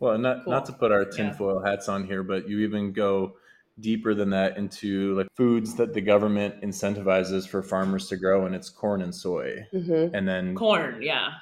[0.00, 1.34] Well, and not not to put our Yeah.
[1.34, 3.36] tinfoil hats on here, but you even go
[3.80, 8.54] deeper than that into like foods that the government incentivizes for farmers to grow, and
[8.54, 11.00] it's corn and soy, hmm and then corn.
[11.02, 11.32] Yeah,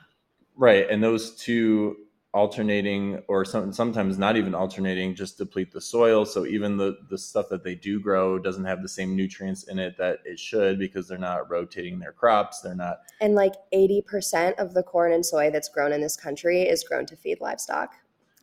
[0.57, 1.97] right, and those two
[2.35, 7.17] alternating or some, sometimes not even alternating just deplete the soil so even the the
[7.17, 10.79] stuff that they do grow doesn't have the same nutrients in it that it should
[10.79, 15.25] because they're not rotating their crops they're not And like 80% of the corn and
[15.25, 17.95] soy that's grown in this country is grown to feed livestock,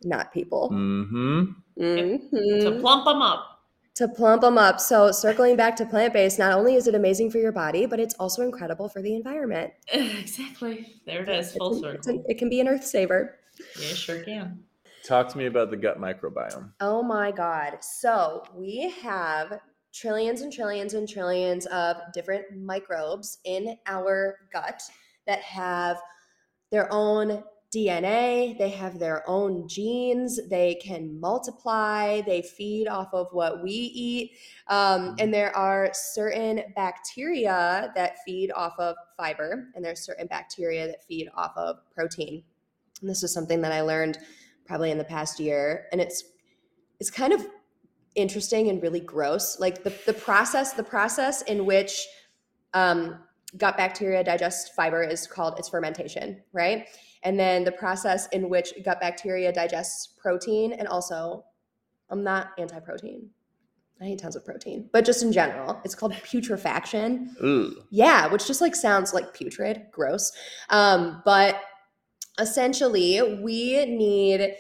[0.04, 0.70] not people.
[0.72, 2.62] mm-hmm Mhm.
[2.62, 3.53] to plump them up.
[3.96, 4.80] To plump them up.
[4.80, 8.00] So, circling back to plant based, not only is it amazing for your body, but
[8.00, 9.72] it's also incredible for the environment.
[9.94, 10.96] Exactly.
[11.06, 11.54] There it is.
[11.54, 12.12] Full it's circle.
[12.20, 13.40] an- it can be an earth saver.
[13.80, 14.64] Yeah, sure can.
[15.06, 17.78] talk to me about the gut microbiome Oh my God.
[17.82, 19.60] So, we have
[19.94, 24.82] trillions and trillions and trillions of different microbes in our gut
[25.28, 25.98] that have
[26.72, 27.44] their own
[27.74, 33.72] DNA, they have their own genes, they can multiply, they feed off of what we
[33.72, 34.32] eat.
[34.68, 40.88] Um, and there are certain bacteria that feed off of fiber, and there's certain bacteria
[40.88, 42.44] that feed off of protein.
[43.02, 44.20] And this is something that I learned
[44.66, 46.24] probably in the past year, and it's
[47.00, 47.46] it's kind of
[48.16, 49.60] interesting and really gross.
[49.60, 52.08] Like the the process, the process in which
[52.74, 53.20] um,
[53.58, 56.88] gut bacteria digest fiber is called it's fermentation, right?
[57.24, 61.46] And then the process in which gut bacteria digests protein, and also,
[62.10, 63.30] I'm not anti-protein.
[64.02, 67.34] I eat tons of protein, but just in general, it's called putrefaction.
[67.42, 67.84] Ooh.
[67.90, 70.32] Yeah, which just like sounds like putrid, gross.
[70.70, 71.62] Um, but
[72.40, 74.56] essentially, we need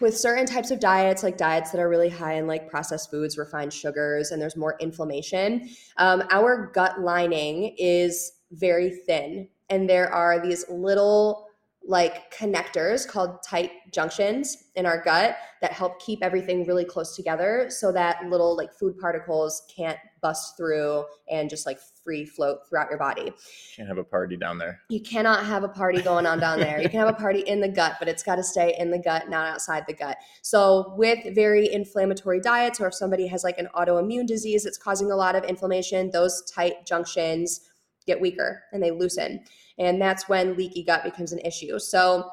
[0.00, 3.36] with certain types of diets, like diets that are really high in like processed foods,
[3.36, 5.68] refined sugars, and there's more inflammation.
[5.98, 11.48] Um, our gut lining is very thin, and there are these little
[11.86, 17.66] like connectors called tight junctions in our gut that help keep everything really close together
[17.68, 22.88] so that little like food particles can't bust through and just like free float throughout
[22.88, 23.30] your body.
[23.76, 24.80] Can't have a party down there.
[24.88, 26.80] You cannot have a party going on down there.
[26.80, 28.98] You can have a party in the gut, but it's got to stay in the
[28.98, 30.16] gut, not outside the gut.
[30.40, 35.10] So, with very inflammatory diets, or if somebody has like an autoimmune disease that's causing
[35.10, 37.60] a lot of inflammation, those tight junctions
[38.06, 39.44] get weaker and they loosen.
[39.78, 41.78] And that's when leaky gut becomes an issue.
[41.78, 42.28] So,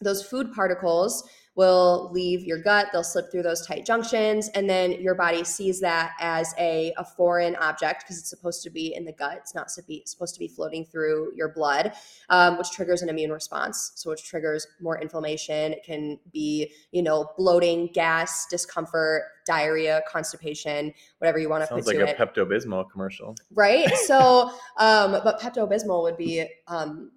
[0.00, 1.22] those food particles
[1.54, 5.80] will leave your gut they'll slip through those tight junctions and then your body sees
[5.80, 9.54] that as a, a foreign object because it's supposed to be in the gut it's
[9.54, 11.92] not supposed to be floating through your blood
[12.30, 17.02] um, which triggers an immune response so which triggers more inflammation it can be you
[17.02, 22.16] know bloating gas discomfort diarrhea constipation whatever you want to Sounds put like a it
[22.16, 23.34] Pepto-Bismol commercial.
[23.54, 27.10] right so um, but pepto-bismol would be um,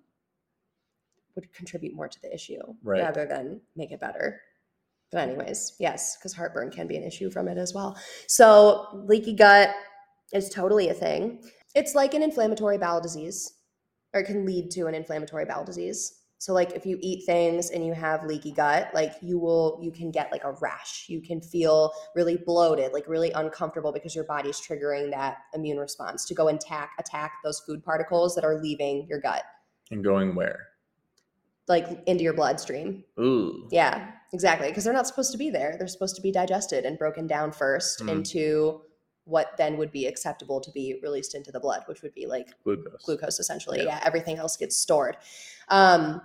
[1.36, 3.02] would contribute more to the issue Right.
[3.02, 4.42] rather than make it better.
[5.12, 7.98] But anyways, yes, because heartburn can be an issue from it as well.
[8.28, 9.70] So leaky gut
[10.34, 11.44] is totally a thing.
[11.76, 13.54] It's like an inflammatory bowel disease,
[14.14, 16.22] or it can lead to an inflammatory bowel disease.
[16.38, 19.92] So like if you eat things and you have leaky gut, like you will you
[19.92, 21.06] can get like a rash.
[21.08, 26.26] You can feel really bloated, like really uncomfortable because your body's triggering that immune response
[26.26, 29.44] to go and attack attack those food particles that are leaving your gut
[29.92, 30.68] And going where?
[31.68, 33.04] Like into your bloodstream.
[33.20, 33.68] Ooh.
[33.72, 34.68] Yeah, exactly.
[34.68, 35.76] Because they're not supposed to be there.
[35.78, 38.10] They're supposed to be digested and broken down first Hmm.
[38.10, 38.82] into
[39.24, 42.50] what then would be acceptable to be released into the blood, which would be like
[42.64, 43.02] Glucose.
[43.04, 43.80] glucose essentially.
[43.80, 43.86] Yeah.
[43.86, 45.18] Yeah, everything else gets stored.
[45.70, 46.22] Um,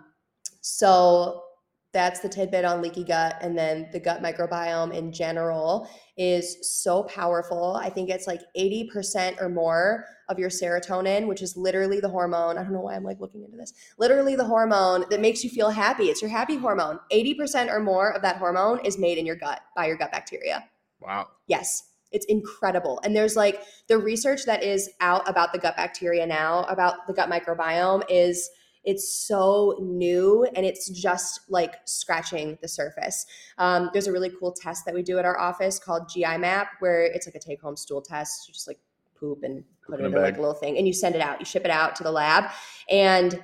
[0.61, 1.45] so
[1.93, 3.37] that's the tidbit on leaky gut.
[3.41, 7.75] And then the gut microbiome in general is so powerful.
[7.75, 12.57] I think it's like 80% or more of your serotonin, which is literally the hormone.
[12.57, 13.73] I don't know why I'm like looking into this.
[13.99, 16.05] Literally the hormone that makes you feel happy.
[16.05, 17.01] It's your happy hormone.
[17.13, 20.65] 80% or more of that hormone is made in your gut by your gut bacteria.
[21.01, 21.29] Wow.
[21.49, 21.83] Yes,
[22.13, 23.01] it's incredible.
[23.03, 27.13] And there's like the research that is out about the gut bacteria now, about the
[27.13, 28.49] gut microbiome is
[28.85, 33.27] it's so new and it's just like scratching the surface.
[33.59, 36.69] Um, there's a really cool test that we do at our office called GI Map,
[36.81, 38.49] where it's like a take home stool test.
[38.49, 38.79] You just like
[39.19, 41.21] poop and put in it a in like a little thing and you send it
[41.21, 41.39] out.
[41.39, 42.51] You ship it out to the lab.
[42.91, 43.43] And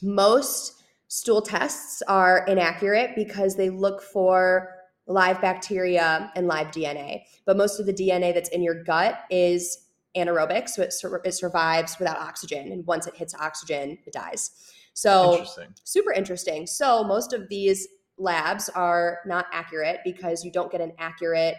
[0.00, 4.70] most stool tests are inaccurate because they look for
[5.06, 7.22] live bacteria and live DNA.
[7.44, 9.81] But most of the DNA that's in your gut is
[10.16, 12.72] anaerobic, so it, sur- it survives without oxygen.
[12.72, 14.50] And once it hits oxygen, it dies.
[14.94, 15.74] So Interesting.
[15.84, 16.66] super interesting.
[16.66, 17.88] So most of these
[18.18, 21.56] labs are not accurate because you don't get an accurate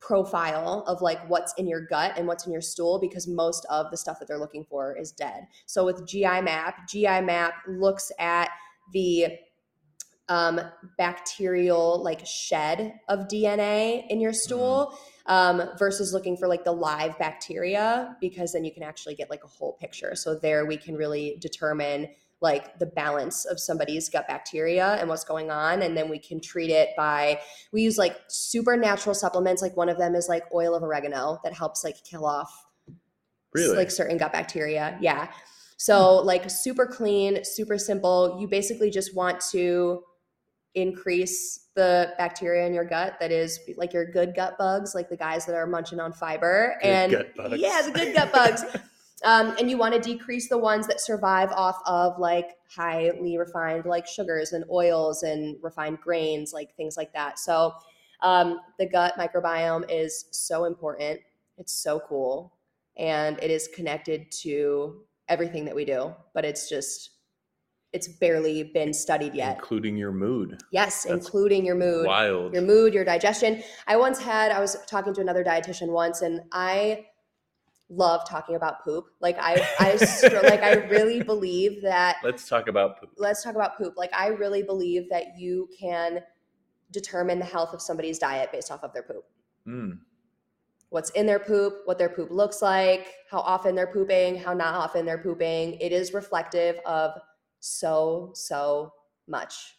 [0.00, 3.90] profile of like what's in your gut and what's in your stool because most of
[3.90, 5.46] the stuff that they're looking for is dead.
[5.66, 8.48] So with GI map, GI map looks at
[8.92, 9.26] the
[10.28, 10.60] um,
[10.96, 14.96] bacterial like shed of DNA in your stool
[15.30, 19.44] um, versus looking for like the live bacteria because then you can actually get like
[19.44, 20.14] a whole picture.
[20.14, 22.08] So there we can really determine
[22.42, 26.40] like the balance of somebody's gut bacteria and what's going on and then we can
[26.40, 27.38] treat it by
[27.70, 31.52] we use like supernatural supplements like one of them is like oil of oregano that
[31.52, 32.64] helps like kill off
[33.52, 33.76] Really?
[33.76, 34.96] like certain gut bacteria.
[35.00, 35.28] Yeah.
[35.76, 38.38] So like super clean, super simple.
[38.40, 40.02] You basically just want to
[40.74, 45.16] increase the bacteria in your gut that is like your good gut bugs, like the
[45.16, 46.76] guys that are munching on fiber.
[46.82, 47.58] Good and gut bugs.
[47.58, 48.64] yeah, the good gut bugs.
[49.22, 53.84] Um, and you want to decrease the ones that survive off of like highly refined
[53.84, 57.38] like sugars and oils and refined grains, like things like that.
[57.38, 57.74] So
[58.22, 61.20] um, the gut microbiome is so important.
[61.58, 62.54] It's so cool.
[62.96, 67.10] And it is connected to everything that we do, but it's just,
[67.92, 69.56] it's barely been studied yet.
[69.56, 70.62] Including your mood.
[70.70, 72.52] Yes, That's including your mood Wild.
[72.52, 73.62] your mood, your digestion.
[73.86, 77.06] I once had, I was talking to another dietitian once, and I
[77.88, 79.06] love talking about poop.
[79.20, 79.94] Like I, I
[80.44, 82.16] like I really believe that.
[82.22, 83.10] Let's talk about poop.
[83.16, 83.94] Let's talk about poop.
[83.96, 86.20] Like I really believe that you can
[86.92, 89.24] determine the health of somebody's diet based off of their poop.
[89.66, 89.98] Mm.
[90.90, 94.74] What's in their poop, what their poop looks like, how often they're pooping, how not
[94.74, 95.74] often they're pooping.
[95.74, 97.12] It is reflective of
[97.60, 98.92] so, so
[99.28, 99.76] much.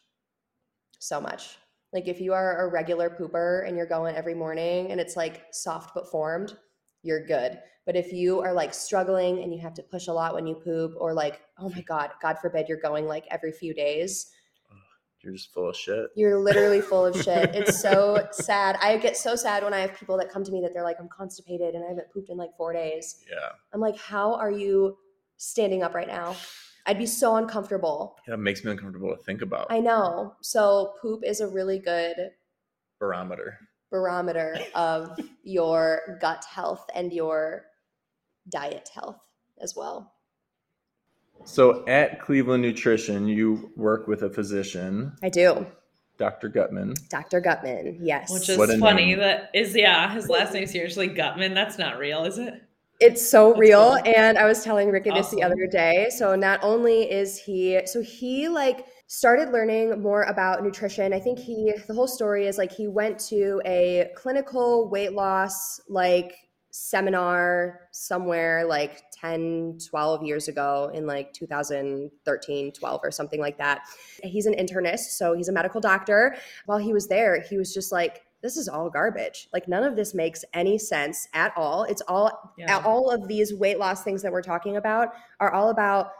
[1.00, 1.58] So much.
[1.94, 5.46] Like if you are a regular pooper and you're going every morning and it's like
[5.52, 6.56] soft but formed,
[7.04, 7.60] you're good.
[7.86, 10.56] But if you are like struggling and you have to push a lot when you
[10.56, 14.32] poop, or like, oh my God, God forbid you're going like every few days,
[15.24, 16.08] You're just full of shit.
[16.16, 17.50] you're literally full of shit.
[17.56, 18.78] It's so sad.
[18.82, 20.98] I get so sad when I have people that come to me that they're like,
[21.00, 23.18] I'm constipated and I haven't pooped in like four days.
[23.30, 23.50] Yeah.
[23.74, 24.98] I'm like, how are you
[25.38, 26.36] standing up right now?
[26.86, 28.18] I'd be so uncomfortable.
[28.28, 29.68] Yeah, it makes me uncomfortable to think about.
[29.70, 30.36] I know.
[30.42, 32.16] So poop is a really good
[33.00, 33.58] Barometer.
[33.92, 37.66] barometer of your gut health and your
[38.50, 39.20] diet health
[39.62, 40.14] as well.
[41.44, 45.66] So at Cleveland Nutrition, you work with a physician, I do.
[46.18, 46.50] Dr.
[46.50, 46.94] Gutman.
[47.10, 47.40] Dr.
[47.42, 47.98] Gutman.
[48.00, 48.32] Yes.
[48.32, 49.06] Which is funny.
[49.06, 49.20] name.
[49.20, 51.56] That is, yeah, his last name's seriously Gutman.
[51.56, 52.62] That's not real, is it?
[53.02, 53.98] It's so real.
[54.06, 56.10] And I was telling Ricky this the other day.
[56.16, 61.12] So not only is he, so he like started learning more about nutrition.
[61.12, 65.82] I think he, the whole story is like he went to a clinical weight loss
[65.90, 66.36] like
[66.70, 73.82] seminar somewhere like 10, 12 years ago in like 2013, 12 or something like that.
[74.24, 76.36] He's an internist, so he's a medical doctor.
[76.68, 79.48] While he was there, he was just like, this is all garbage.
[79.54, 81.84] Like none of this makes any sense at all.
[81.84, 82.82] It's all Yeah.
[82.84, 86.12] all of these weight loss things that we're talking about are all about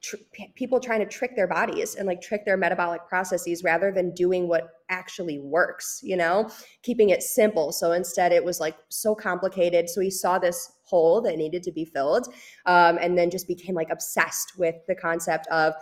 [0.00, 0.16] tr-
[0.54, 4.48] people trying to trick their bodies and like trick their metabolic processes rather than doing
[4.48, 6.48] what actually works you know
[6.82, 11.20] keeping it simple so instead it was like so complicated so he saw this hole
[11.20, 12.32] that needed to be filled
[12.66, 15.74] um, and then just became like obsessed with the concept of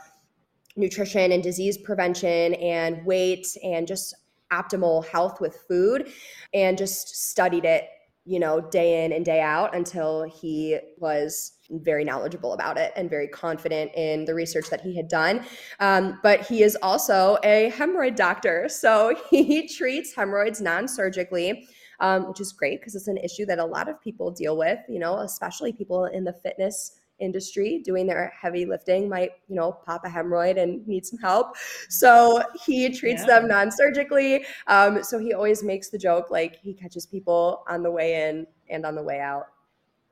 [0.76, 4.14] nutrition and disease prevention and weight and just
[4.52, 6.10] optimal health with food
[6.54, 7.88] and just studied it
[8.26, 13.08] you know day in and day out until he was very knowledgeable about it and
[13.08, 15.44] very confident in the research that he had done.
[15.80, 21.68] Um, but he is also a hemorrhoid doctor so he treats hemorrhoids non-surgically
[22.00, 24.78] um, which is great because it's an issue that a lot of people deal with
[24.88, 29.72] you know especially people in the fitness industry doing their heavy lifting might you know
[29.72, 31.56] pop a hemorrhoid and need some help
[31.88, 33.40] so he treats Yeah.
[33.40, 37.90] them non-surgically um, so he always makes the joke like he catches people on the
[37.90, 39.46] way in and on the way out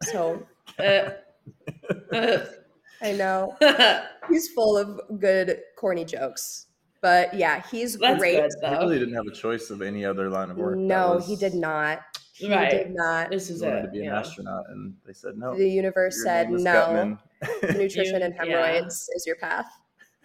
[0.02, 0.46] so
[0.78, 1.10] Uh,
[2.12, 2.38] uh,
[3.02, 3.54] i know
[4.30, 6.66] he's full of good corny jokes
[7.02, 8.78] but yeah he's great good He though.
[8.78, 10.76] really didn't have a choice of any other line of work.
[10.76, 12.00] No was- he did not
[12.34, 12.70] he Right.
[12.70, 13.82] did not This He is wanted it.
[13.82, 14.18] to be an yeah.
[14.18, 15.56] astronaut, and they said no.
[15.56, 17.16] the universe your said no
[17.62, 18.44] nutrition You- and yeah.
[18.44, 19.66] hemorrhoids is your path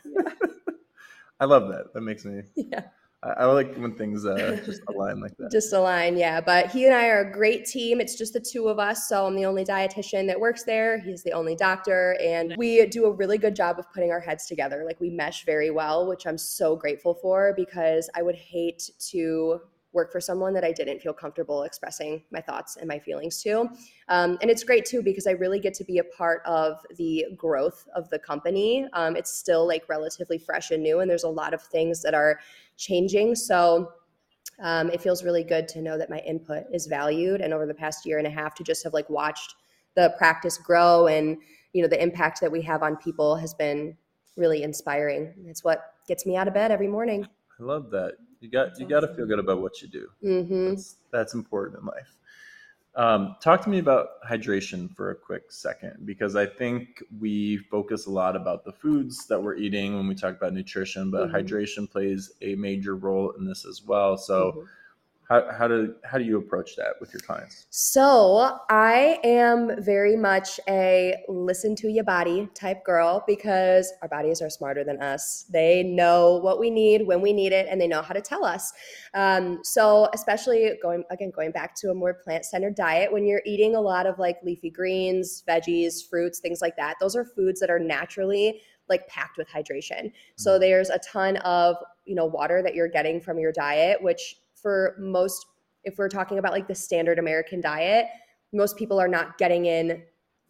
[1.39, 1.93] I love that.
[1.93, 2.41] That makes me.
[2.55, 2.81] yeah
[3.21, 5.51] I, I like when things uh, just align like that.
[5.51, 8.69] just align, yeah but he and i are a great team it's just the two
[8.69, 12.55] of us so i'm the only dietitian that works there he's the only doctor and
[12.57, 15.69] we do a really good job of putting our heads together like we mesh very
[15.69, 19.59] well which i'm so grateful for because i would hate to
[19.93, 23.69] work for someone that i didn't feel comfortable expressing my thoughts and my feelings to.
[24.07, 27.25] Um, and it's great too because i really get to be a part of the
[27.35, 28.87] growth of the company.
[28.93, 32.13] Um, it's still like relatively fresh and new and there's a lot of things that
[32.13, 32.39] are
[32.77, 33.35] changing.
[33.35, 33.91] So
[34.61, 37.41] um, it feels really good to know that my input is valued.
[37.41, 39.55] And over the past year and a half to just have like watched
[39.95, 41.37] the practice grow and
[41.73, 43.95] you know the impact that we have on people has been
[44.37, 45.33] really inspiring.
[45.47, 47.27] It's what gets me out of bed every morning
[47.59, 48.13] I love that.
[48.41, 50.07] You got That's you got to feel good about what you do.
[50.21, 52.15] hmm That's that's important in life.
[52.95, 58.07] Um, talk to me about hydration for a quick second, because I think we focus
[58.07, 61.33] a lot about the foods that we're eating when we talk about nutrition, but Mhm.
[61.33, 64.17] hydration plays a major role in this as well.
[64.17, 64.67] So, Mhm.
[65.29, 67.67] How, how do how do you approach that with your clients?
[67.69, 74.41] So I am very much a listen to your body type girl because our bodies
[74.41, 75.45] are smarter than us.
[75.51, 78.43] They know what we need when we need it, and they know how to tell
[78.43, 78.73] us.
[79.13, 83.43] Um, so especially going again, going back to a more plant centered diet, when you're
[83.45, 87.59] eating a lot of like leafy greens, veggies, fruits, things like that, those are foods
[87.59, 90.11] that are naturally like packed with hydration.
[90.37, 91.75] So there's a ton of
[92.05, 95.45] you know water that you're getting from your diet, which for most
[95.83, 98.07] if we're talking about like the standard American diet,
[98.53, 100.03] most people are not getting in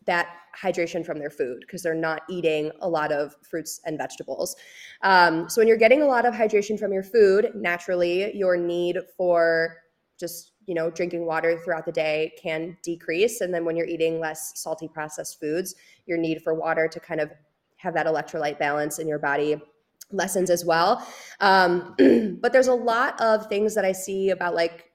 [0.05, 0.27] that
[0.59, 4.55] hydration from their food because they're not eating a lot of fruits and vegetables.
[5.03, 8.97] Um, so when you're getting a lot of hydration from your food, naturally your need
[9.15, 9.77] for
[10.19, 14.19] just you know drinking water throughout the day can decrease, and then when you're eating
[14.19, 17.31] less salty processed foods, your need for water to kind of
[17.77, 19.55] have that electrolyte balance in your body
[20.11, 21.05] lessons as well.
[21.39, 21.95] Um,
[22.41, 24.91] but there's a lot of things that I see about like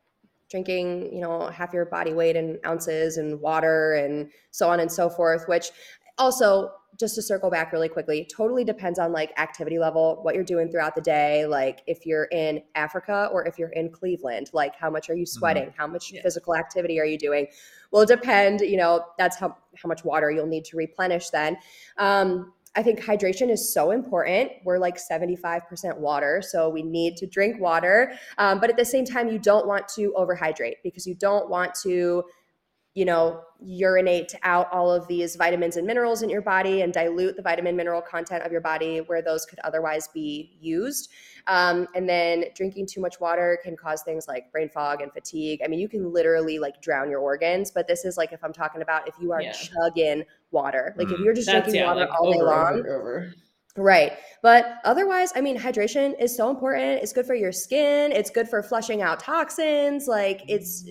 [0.50, 4.90] drinking, you know, half your body weight in ounces and water and so on and
[4.90, 5.70] so forth, which
[6.18, 10.44] also just to circle back really quickly, totally depends on like activity level, what you're
[10.44, 11.44] doing throughout the day.
[11.44, 15.26] Like if you're in Africa or if you're in Cleveland, like how much are you
[15.26, 15.72] sweating?
[15.76, 16.22] How much Yeah.
[16.22, 17.48] physical activity are you doing?
[17.90, 21.56] Will depend, you know, that's how, how much water you'll need to replenish then.
[21.98, 24.50] Um, I think hydration is so important.
[24.64, 28.14] We're like 75% water, so we need to drink water.
[28.38, 31.74] Um, but at the same time, you don't want to overhydrate because you don't want
[31.82, 32.24] to
[32.94, 37.34] you know, urinate out all of these vitamins and minerals in your body and dilute
[37.34, 41.10] the vitamin mineral content of your body where those could otherwise be used.
[41.48, 45.60] Um, and then drinking too much water can cause things like brain fog and fatigue.
[45.64, 48.52] I mean, you can literally like drown your organs, but this is like if I'm
[48.52, 49.52] talking about if you are Yeah.
[49.52, 51.24] chugging water, like if Mm.
[51.24, 52.78] you're just That's drinking yeah, water like all day long.
[52.78, 53.34] over, over.
[53.76, 54.12] Right.
[54.40, 57.02] But otherwise, I mean, hydration is so important.
[57.02, 60.06] It's good for your skin, it's good for flushing out toxins.
[60.06, 60.84] Like, it's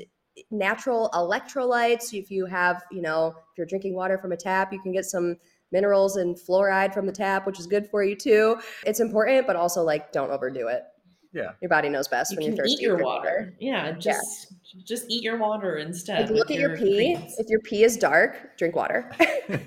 [0.51, 2.13] natural electrolytes.
[2.13, 5.05] If you have, you know, if you're drinking water from a tap, you can get
[5.05, 5.37] some
[5.71, 8.57] minerals and fluoride from the tap, which is good for you too.
[8.85, 10.83] It's important, but also like don't overdo it.
[11.33, 11.51] Yeah.
[11.61, 12.73] Your body knows best You when can you're thirsty.
[12.73, 13.53] eat your drink water.
[13.59, 14.53] Yeah, just
[14.85, 16.29] just eat your water instead.
[16.29, 16.95] Like, look at your pee.
[16.95, 17.35] greens.
[17.39, 19.11] If your pee is dark, drink water.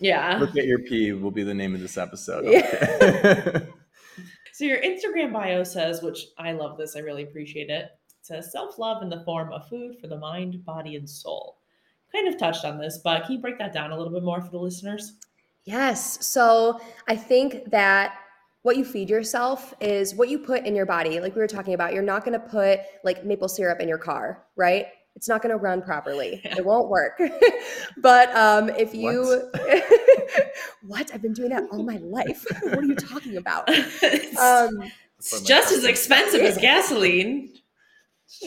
[0.00, 0.38] Yeah.
[0.38, 2.44] Look at your pee will be the name of this episode.
[2.46, 2.96] Yeah.
[3.02, 3.66] Okay.
[4.52, 7.90] So your Instagram bio says, which I love this, I really appreciate it.
[8.28, 11.56] It says self-love in the form of food for the mind, body, and soul.
[12.12, 14.42] Kind of touched on this, but can you break that down a little bit more
[14.42, 15.14] for the listeners?
[15.64, 16.26] Yes.
[16.26, 18.18] So I think that
[18.62, 21.20] what you feed yourself is what you put in your body.
[21.20, 23.96] Like we were talking about, you're not going to put like maple syrup in your
[23.96, 24.88] car, right?
[25.16, 26.42] It's not going to run properly.
[26.44, 27.18] It won't work.
[27.96, 29.50] but um, if you,
[30.82, 31.10] what?
[31.14, 32.44] I've been doing that all my life.
[32.62, 33.70] what are you talking about?
[33.70, 34.82] Um,
[35.18, 37.54] it's just as expensive as gasoline.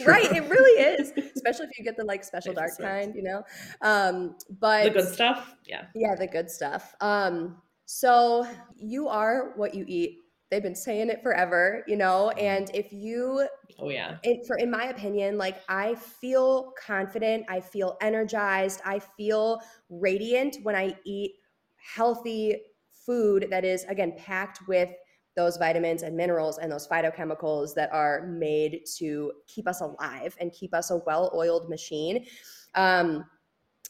[0.06, 0.30] Right.
[0.32, 3.42] It really is, especially if you get the like special dark kind, you know?
[3.80, 5.54] Um, but The good stuff.
[5.66, 5.86] Yeah.
[5.94, 6.94] Yeah, the good stuff.
[7.00, 10.18] Um, so you are what you eat.
[10.50, 12.30] They've been saying it forever, you know.
[12.30, 13.46] And if you,
[13.78, 14.18] Oh yeah.
[14.22, 20.58] in, for in my opinion, like I feel confident, I feel energized, I feel radiant
[20.62, 21.32] when I eat
[21.94, 22.60] healthy
[23.06, 24.90] food that is again packed with
[25.36, 30.52] those vitamins and minerals and those phytochemicals that are made to keep us alive and
[30.52, 32.26] keep us a well-oiled machine.
[32.74, 33.24] Um,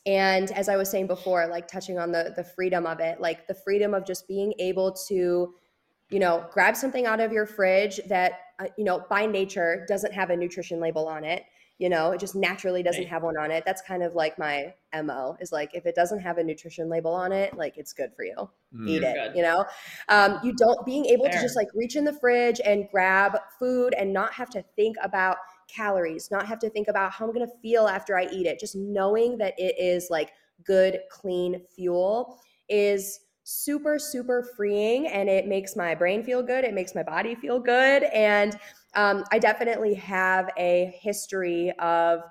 [0.06, 3.46] and as I was saying before, like touching on the the freedom of it, like
[3.46, 5.54] the freedom of just being able to,
[6.10, 10.12] you know, grab something out of your fridge that uh, you know by nature doesn't
[10.12, 11.44] have a nutrition label on it.
[11.82, 13.64] You know, it just naturally doesn't have one on it.
[13.66, 14.72] That's kind of like my
[15.02, 15.36] mo.
[15.40, 18.24] Is like if it doesn't have a nutrition label on it, like it's good for
[18.24, 18.88] you Mm.
[18.88, 19.36] eat it Good.
[19.36, 19.66] you know
[20.08, 23.94] um, you don't being able to just like reach in the fridge and grab food
[23.98, 25.36] and not have to think about
[25.68, 28.58] calories not have to think about how i'm going to feel after i eat it
[28.58, 30.30] just knowing that it is like
[30.64, 32.38] good clean fuel
[32.70, 37.34] is super super freeing and it makes my brain feel good it makes my body
[37.34, 38.58] feel good and
[38.94, 42.22] um, i definitely have a history of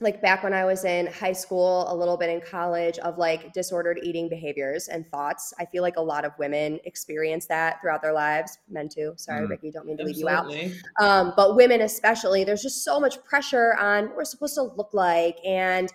[0.00, 3.52] like back when I was in high school, a little bit in college, of like
[3.54, 5.54] disordered eating behaviors and thoughts.
[5.58, 9.14] I feel like a lot of women experience that throughout their lives, men too.
[9.16, 9.50] Sorry, Mm.
[9.50, 10.52] Ricky, don't mean to leave you out.
[11.00, 14.92] Um, but women, especially, there's just so much pressure on what we're supposed to look
[14.92, 15.38] like.
[15.46, 15.90] And,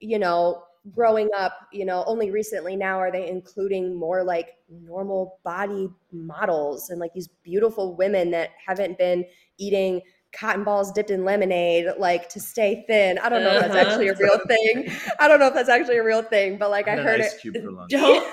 [0.00, 5.40] you know, growing up, you know, only recently now are they including more like normal
[5.44, 9.24] body models and like these beautiful women that haven't been
[9.58, 13.18] eating cotton balls dipped in lemonade like to stay thin.
[13.18, 13.78] I don't know if that's Uh-huh.
[13.90, 14.88] actually a real thing.
[15.20, 17.20] I don't know if that's actually a real thing, but like I, had an heard
[17.20, 17.40] ice it.
[17.40, 17.90] cube for lunch.
[17.90, 18.26] Don't.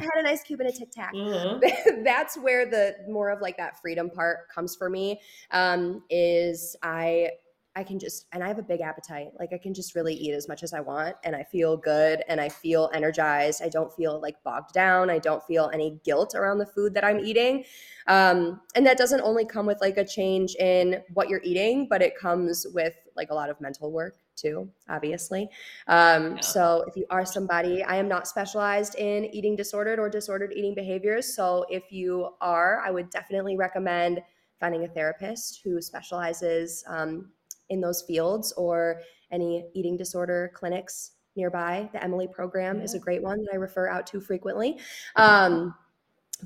[0.00, 1.58] I had an ice cube and a tic tac Uh-huh.
[2.04, 5.20] that's where the more of like that freedom part comes for me
[5.52, 7.30] um is i
[7.76, 9.28] i can just and i have a big appetite.
[9.38, 12.22] Like i can just really eat as much as i want and i feel good
[12.28, 13.62] and i feel energized.
[13.62, 15.10] I don't feel like bogged down.
[15.10, 17.64] I don't feel any guilt around the food that i'm eating.
[18.08, 22.02] Um and that doesn't only come with like a change in what you're eating but
[22.02, 25.48] it comes with like a lot of mental work too obviously.
[25.86, 26.40] Um, Yeah.
[26.40, 30.74] so if you are somebody, I am not specialized in eating disordered or disordered eating
[30.74, 31.34] behaviors.
[31.34, 34.20] So if you are, I would definitely recommend
[34.60, 37.30] finding a therapist who specializes um,
[37.68, 39.00] in those fields or
[39.30, 41.88] any eating disorder clinics nearby.
[41.92, 44.78] The Emily program is a great one that I refer out to frequently.
[45.16, 45.74] Um,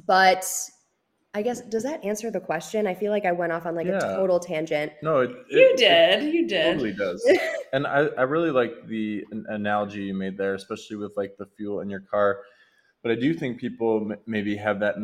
[0.06, 0.44] but
[1.32, 2.86] I guess does that answer the question?
[2.86, 4.92] I feel like I went off on like a total tangent.
[5.02, 6.34] No, it, You it- did.
[6.34, 6.72] You did.
[6.72, 7.24] totally does.
[7.72, 11.80] and I, I really like the analogy you made there, especially with like the fuel
[11.80, 12.40] in your car.
[13.02, 15.02] But I do think people m- maybe have that Yeah.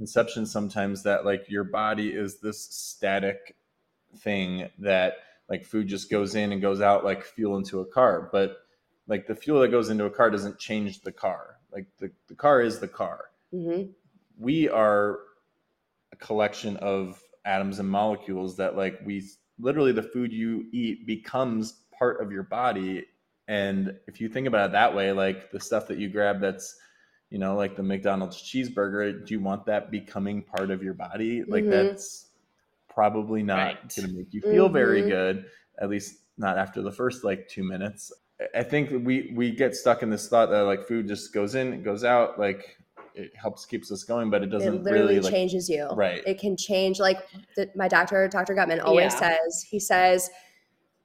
[0.00, 3.54] misconception sometimes that like your body is this static
[4.18, 5.14] thing that
[5.48, 8.28] like food just goes in and goes out like fuel into a car.
[8.32, 8.56] But
[9.06, 11.56] like the fuel that goes into a car doesn't change the car.
[11.72, 13.26] Like the, the car is the car.
[13.52, 13.82] hmm
[14.38, 15.18] we are
[16.12, 19.22] a collection of atoms and molecules that like we
[19.58, 23.04] literally the food you eat becomes part of your body
[23.48, 26.76] and if you think about it that way like the stuff that you grab that's
[27.30, 31.42] you know like the mcdonald's cheeseburger do you want that becoming part of your body
[31.44, 31.70] like Mhm.
[31.70, 32.30] that's
[32.94, 33.96] probably not Right.
[33.96, 35.08] going to make you feel very Mhm.
[35.08, 35.46] good
[35.80, 38.12] at least not after the first like two minutes
[38.54, 41.72] I think we we get stuck in this thought that like food just goes in,
[41.72, 42.76] it goes out, like
[43.14, 45.86] it helps keeps us going, but it doesn't it literally really like, changes you.
[45.92, 46.22] right.
[46.26, 46.98] It can change.
[46.98, 47.18] Like
[47.56, 48.54] the, my doctor, Dr.
[48.54, 49.36] Gutman, always Yeah.
[49.36, 49.66] says.
[49.70, 50.28] He says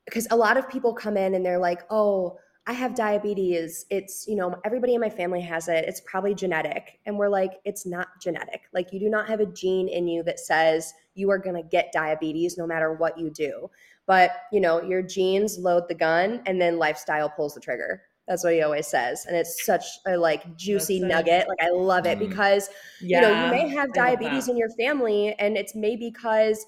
[0.06, 3.86] because a lot of people come in and they're like, "Oh, I have diabetes.
[3.90, 5.86] It's you know everybody in my family has it.
[5.88, 8.64] It's probably genetic." And we're like, "It's not genetic.
[8.74, 11.64] Like you do not have a gene in you that says you are going to
[11.68, 13.70] get diabetes no matter what you do."
[14.06, 18.04] But you know your genes load the gun, and then lifestyle pulls the trigger.
[18.28, 21.48] That's what he always says, and it's such a like juicy nugget.
[21.48, 22.28] Like I love it Mm.
[22.30, 22.70] because
[23.02, 23.22] Yeah.
[23.22, 26.66] you know you may have diabetes in your family and it's maybe because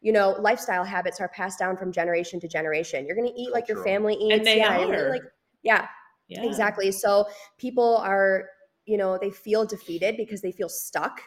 [0.00, 3.52] you know lifestyle habits are passed down from generation to generation you're going to eat
[3.52, 5.10] like your family eats And they yeah are.
[5.10, 5.22] like
[5.62, 5.86] yeah,
[6.28, 6.44] Yeah.
[6.44, 7.26] exactly so
[7.58, 8.46] people are
[8.86, 11.20] you know they feel defeated because they feel stuck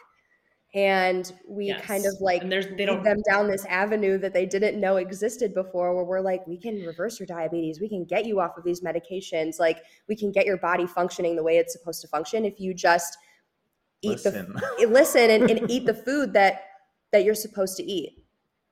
[0.74, 4.80] and we kind of like they lead don't them down this avenue that they didn't
[4.80, 8.40] know existed before where we're like we can reverse your diabetes we can get you
[8.40, 9.78] off of these medications like
[10.08, 13.16] we can get your body functioning the way it's supposed to function if you just
[14.02, 14.54] eat the listen.
[14.80, 16.62] Eh, listen and, and eat the food that
[17.12, 18.24] that you're supposed to eat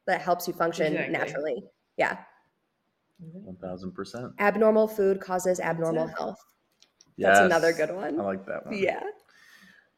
[0.07, 1.13] that helps you function Exactly.
[1.13, 1.65] naturally
[1.97, 2.19] yeah
[3.33, 4.33] One thousand percent.
[4.39, 6.15] abnormal food causes abnormal it.
[6.19, 6.39] health
[7.19, 8.19] that's another good one.
[8.19, 8.75] I like that one.
[8.77, 9.03] yeah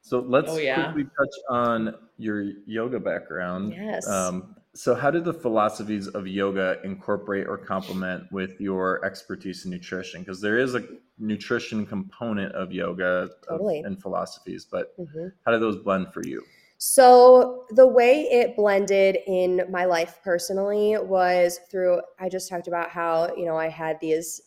[0.02, 0.92] So let's Oh, yeah.
[0.92, 3.72] quickly touch on your yoga background.
[3.72, 4.06] Yes.
[4.06, 9.70] Um, so, how did the philosophies of yoga incorporate or complement with your expertise in
[9.70, 10.20] nutrition?
[10.20, 10.82] Because there is a
[11.18, 15.32] nutrition component of yoga of- and philosophies, but Mhm.
[15.46, 16.42] how do those blend for you?
[16.86, 22.90] So the way it blended in my life personally was through I just talked about
[22.90, 24.42] how, you know, I had these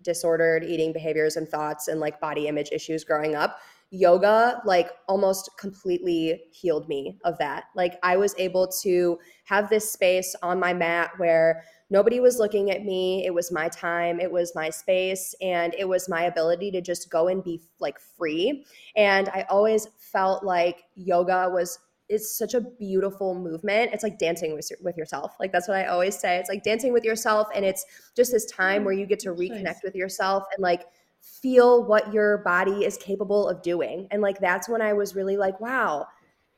[0.00, 3.58] disordered eating behaviors and thoughts and like body image issues growing up.
[3.90, 7.64] Yoga like almost completely healed me of that.
[7.74, 12.70] Like I was able to have this space on my mat where nobody was looking
[12.70, 13.26] at me.
[13.26, 17.10] It was my time, it was my space, and it was my ability to just
[17.10, 18.64] go and be like free.
[18.96, 23.90] And I always felt like yoga was it's such a beautiful movement.
[23.92, 25.36] It's like dancing with, with yourself.
[25.40, 26.36] Like that's what I always say.
[26.36, 27.84] It's like dancing with yourself and it's
[28.14, 30.84] just this time where you get to reconnect with yourself and like
[31.20, 34.06] feel what your body is capable of doing.
[34.10, 36.06] And like that's when I was really like, wow,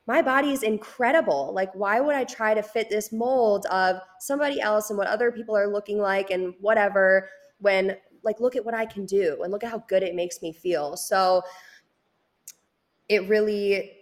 [0.06, 1.52] my body is incredible.
[1.52, 5.32] Like, why would I try to fit this mold of somebody else and what other
[5.32, 7.28] people are looking like and whatever
[7.58, 10.42] when, like, look at what I can do and look at how good it makes
[10.42, 10.96] me feel.
[10.96, 11.42] So
[13.08, 13.92] it really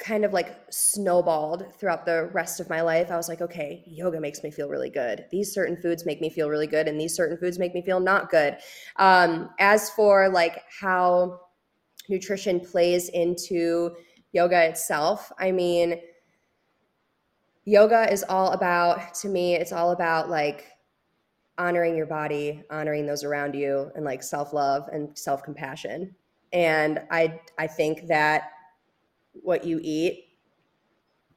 [0.00, 3.10] kind of like snowballed throughout the rest of my life.
[3.10, 5.26] I was like, okay, yoga makes me feel really good.
[5.30, 8.00] These certain foods make me feel really good, and these certain foods make me feel
[8.00, 8.56] not good.
[8.96, 11.40] Um, as for like how
[12.08, 13.94] nutrition plays into
[14.32, 16.00] yoga itself, I mean,
[17.64, 20.66] yoga is all about, to me, it's all about like
[21.58, 26.14] honoring your body, honoring those around you, and like self love and self compassion.
[26.52, 28.50] And I, I think that
[29.32, 30.26] what you eat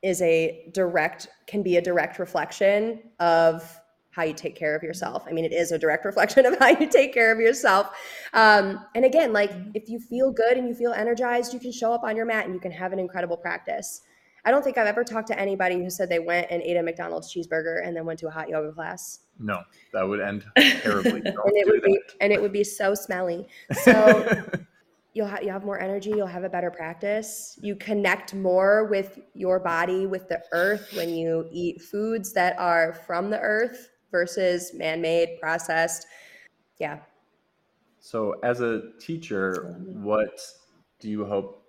[0.02, 3.80] is a direct can be a direct reflection of
[4.12, 5.24] how you take care of yourself.
[5.28, 7.90] I mean, it is a direct reflection of how you take care of yourself.
[8.34, 11.92] Um, and again, like if you feel good and you feel energized, you can show
[11.94, 14.02] up on your mat and you can have an incredible practice.
[14.46, 16.84] I don't think I've ever talked to anybody who said they went and ate a
[16.84, 19.22] McDonald's cheeseburger and then went to a hot yoga class.
[19.40, 19.62] No,
[19.94, 21.22] that would end terribly.
[21.22, 23.48] And it would be and it would be so smelly.
[23.84, 24.44] So.
[25.14, 29.20] you'll have you have more energy you'll have a better practice you connect more with
[29.34, 34.74] your body with the earth when you eat foods that are from the earth versus
[34.74, 36.08] man-made processed
[36.80, 37.00] yeah
[38.00, 40.42] So, as a teacher, what
[41.00, 41.64] do you hope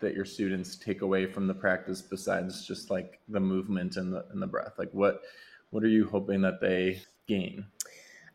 [0.00, 4.24] that your students take away from the practice besides just like the movement and the
[4.32, 4.74] and the breath?
[4.78, 5.20] Like, what
[5.70, 7.64] what are you hoping that they gain?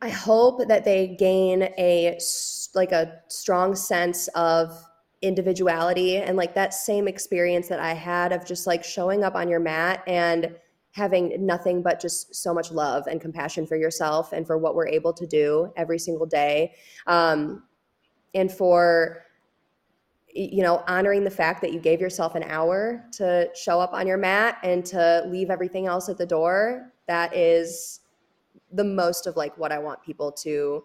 [0.02, 2.18] i hope that they gain a
[2.74, 4.74] like a strong sense of
[5.22, 9.48] individuality and like that same experience that i had of just like showing up on
[9.48, 10.56] your mat and
[10.92, 14.88] having nothing but just so much love and compassion for yourself and for what we're
[14.88, 16.74] able to do every single day.
[17.08, 17.64] Um,
[18.34, 19.26] and for
[20.34, 24.08] you know honoring the fact that you gave yourself an hour to show up on
[24.08, 28.00] your mat and to leave everything else at the door that is
[28.72, 30.82] the most of like what i want people to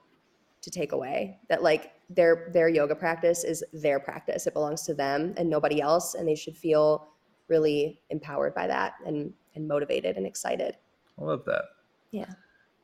[0.66, 4.94] to take away that like their their yoga practice is their practice it belongs to
[4.94, 7.06] them and nobody else and they should feel
[7.46, 10.76] really empowered by that and and motivated and excited
[11.20, 11.66] I love that.
[12.10, 12.32] yeah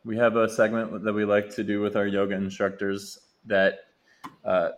[0.05, 3.81] We have a segment that we like to do with our yoga instructors that
[4.45, 4.69] uh,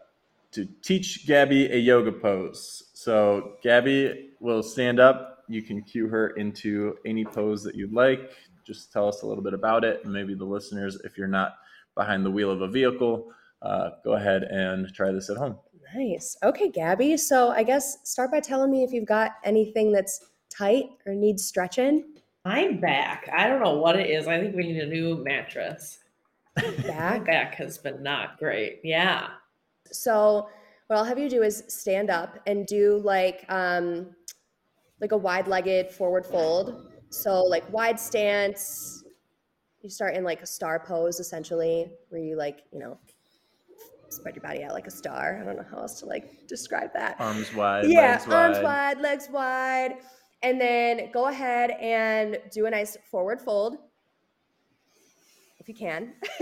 [0.52, 2.84] to teach Gabby a yoga pose.
[2.94, 5.44] So Gabby will stand up.
[5.48, 8.30] You can cue her into any pose that you'd like.
[8.64, 11.56] Just tell us a little bit about it, and maybe the listeners, if you're not
[11.94, 13.30] behind the wheel of a vehicle,
[13.62, 15.58] uh, go ahead and try this at home.
[15.94, 16.36] Nice.
[16.42, 17.16] Okay, Gabby.
[17.16, 20.20] So I guess start by telling me if you've got anything that's
[20.50, 22.04] tight or needs stretching.
[22.44, 23.28] My back.
[23.32, 24.26] I don't know what it is.
[24.26, 25.98] I think we need a new mattress.
[26.56, 27.24] My Back.
[27.24, 28.80] back has been not great.
[28.84, 29.28] Yeah.
[29.90, 30.48] So
[30.86, 34.14] what I'll have you do is stand up and do like um
[35.00, 36.92] like a wide-legged forward fold.
[37.10, 39.03] So like wide stance.
[39.84, 42.98] You start in like a star pose essentially, where you like, you know,
[44.08, 45.38] spread your body out like a star.
[45.38, 47.16] I don't know how else to like describe that.
[47.20, 48.64] Arms wide, yeah, legs arms wide.
[48.64, 49.96] wide, legs wide.
[50.42, 53.76] And then go ahead and do a nice forward fold
[55.58, 56.14] if you can.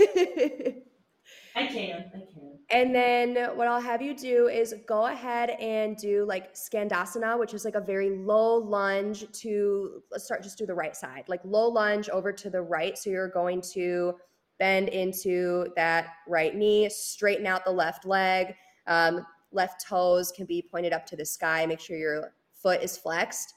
[1.53, 2.11] I can.
[2.15, 2.52] I can.
[2.69, 7.53] And then what I'll have you do is go ahead and do like Skandasana, which
[7.53, 11.25] is like a very low lunge to let's start just do the right side.
[11.27, 12.97] Like low lunge over to the right.
[12.97, 14.15] So you're going to
[14.59, 18.55] bend into that right knee, straighten out the left leg.
[18.87, 21.65] Um, left toes can be pointed up to the sky.
[21.65, 23.55] Make sure your foot is flexed.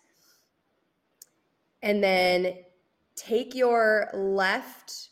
[1.82, 2.58] And then
[3.14, 5.10] take your left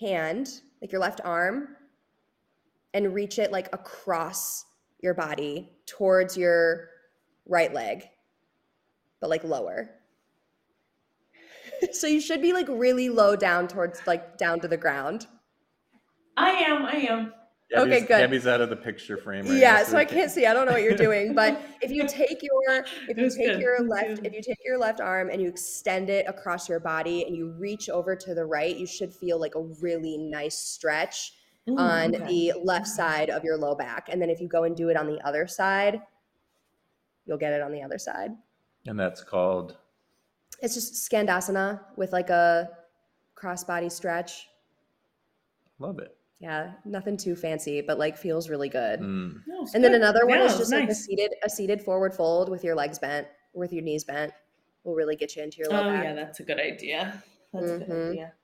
[0.00, 1.76] hand, like your left arm,
[2.94, 4.64] and reach it like across
[5.02, 6.88] your body towards your
[7.44, 8.08] right leg,
[9.20, 9.90] but like lower.
[11.92, 15.26] so you should be like really low down towards like down to the ground.
[16.36, 16.86] I am.
[16.86, 17.32] I am.
[17.76, 18.08] Okay, good.
[18.08, 19.46] Gabby's out of the picture frame.
[19.46, 20.46] Right yeah, now, so we I can't see.
[20.46, 23.60] I don't know what you're doing, but if you take your if you take good.
[23.60, 27.24] your left if you take your left arm and you extend it across your body
[27.24, 31.32] and you reach over to the right, you should feel like a really nice stretch
[31.68, 32.24] Ooh, on okay.
[32.26, 34.08] the left side of your low back.
[34.10, 36.02] And then if you go and do it on the other side,
[37.26, 38.32] you'll get it on the other side.
[38.86, 39.78] And that's called
[40.60, 42.68] It's just Skandasana with like a
[43.34, 44.48] cross body stretch.
[45.78, 46.16] love it.
[46.40, 49.00] Yeah, nothing too fancy, but like feels really good.
[49.00, 49.40] Mm.
[49.46, 51.48] No, it's And then another one Yeah, is it was just like a seated a
[51.48, 54.32] seated forward fold with your legs bent, with your knees bent.
[54.82, 56.04] Will really get you into your low Oh back.
[56.04, 57.22] yeah, that's a good idea.
[57.54, 57.86] That's a Mhm.
[57.86, 58.34] good idea.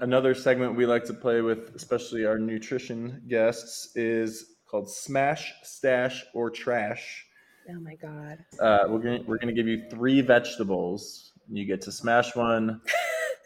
[0.00, 6.24] Another segment we like to play with, especially our nutrition guests, is called Smash, Stash,
[6.34, 7.24] or Trash.
[7.70, 8.38] Oh my god.
[8.60, 11.32] Uh, we're gonna we're gonna give you three vegetables.
[11.50, 12.80] You get to smash one,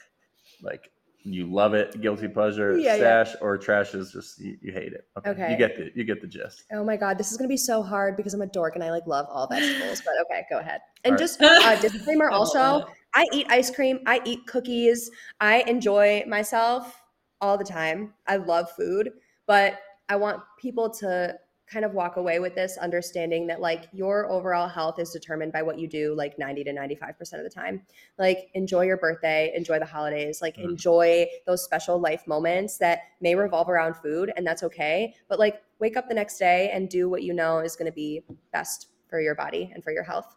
[0.62, 0.90] like
[1.24, 2.76] you love it, guilty pleasure.
[2.76, 3.24] Yeah, yeah.
[3.24, 5.06] stash or trash is just you, you hate it.
[5.26, 5.50] Okay.
[5.50, 6.64] you get the you get the gist.
[6.72, 8.90] Oh my god, this is gonna be so hard because I'm a dork and I
[8.90, 10.02] like love all vegetables.
[10.04, 10.80] But okay, go ahead.
[11.04, 11.18] And All right.
[11.18, 12.86] just uh, disclaimer also.
[13.14, 14.00] I eat ice cream.
[14.06, 15.10] I eat cookies.
[15.40, 17.02] I enjoy myself
[17.40, 18.14] all the time.
[18.26, 19.10] I love food,
[19.46, 21.36] but I want people to
[21.66, 25.62] kind of walk away with this understanding that like your overall health is determined by
[25.62, 27.82] what you do like 90 to 95% of the time.
[28.18, 30.64] Like enjoy your birthday, enjoy the holidays, like Mhm.
[30.64, 35.14] enjoy those special life moments that may revolve around food and that's okay.
[35.28, 37.94] But like wake up the next day and do what you know is going to
[37.94, 40.36] be best for your body and for your health.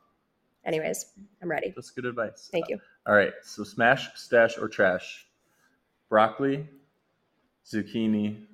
[0.66, 1.06] Anyways,
[1.42, 1.72] I'm ready.
[1.76, 2.50] That's good advice.
[2.52, 2.80] Thank you.
[3.08, 5.28] All right, so smash, stash, or trash.
[6.10, 6.68] Broccoli,
[7.66, 8.46] zucchini,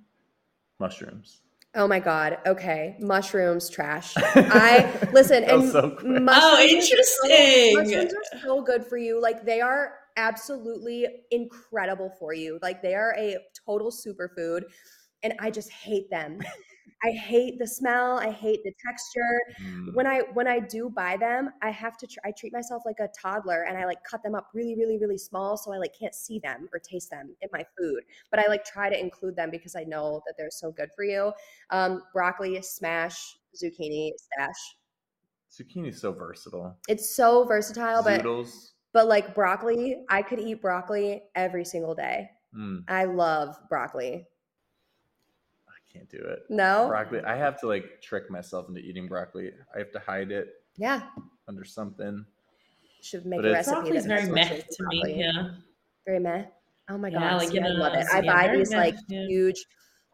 [0.79, 1.39] mushrooms.
[1.73, 2.37] Oh my god.
[2.45, 2.97] Okay.
[2.99, 4.13] Mushrooms trash.
[4.17, 7.75] I listen and so mushrooms Oh, are so- interesting.
[7.77, 9.21] mushrooms are so good for you.
[9.21, 12.59] Like they are absolutely incredible for you.
[12.61, 14.63] Like they are a total superfood
[15.23, 16.39] and I just hate them.
[17.03, 19.39] I hate the smell, I hate the texture.
[19.63, 19.95] Mm.
[19.95, 22.99] When I when I do buy them, I have to tr- I treat myself like
[22.99, 25.95] a toddler and I like cut them up really really really small so I like
[25.97, 28.03] can't see them or taste them in my food.
[28.29, 31.03] But I like try to include them because I know that they're so good for
[31.03, 31.33] you.
[31.71, 34.75] Um, broccoli, smash, zucchini, stash.
[35.51, 36.77] Zucchini's so versatile.
[36.87, 38.23] It's so versatile, but
[38.93, 42.29] but like broccoli, I could eat broccoli every single day.
[42.55, 44.27] Mm, I love broccoli.
[45.93, 46.43] I can't do it.
[46.49, 46.87] No?
[46.87, 47.21] Broccoli.
[47.21, 49.51] I have to like trick myself into eating broccoli.
[49.75, 51.01] I have to hide it Yeah.
[51.47, 52.25] under something.
[53.01, 53.81] Should make But a it's- recipe.
[53.91, 55.19] Broccoli's that very has meh mushrooms and to me.
[55.19, 55.49] Yeah.
[56.05, 56.43] Very meh.
[56.89, 57.99] Oh my Yeah, god, like, see, you I love it.
[57.99, 59.25] know, I buy these meh, like yeah.
[59.27, 59.65] huge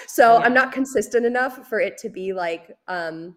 [0.07, 0.43] so yeah.
[0.43, 3.35] I'm not consistent enough for it to be like um,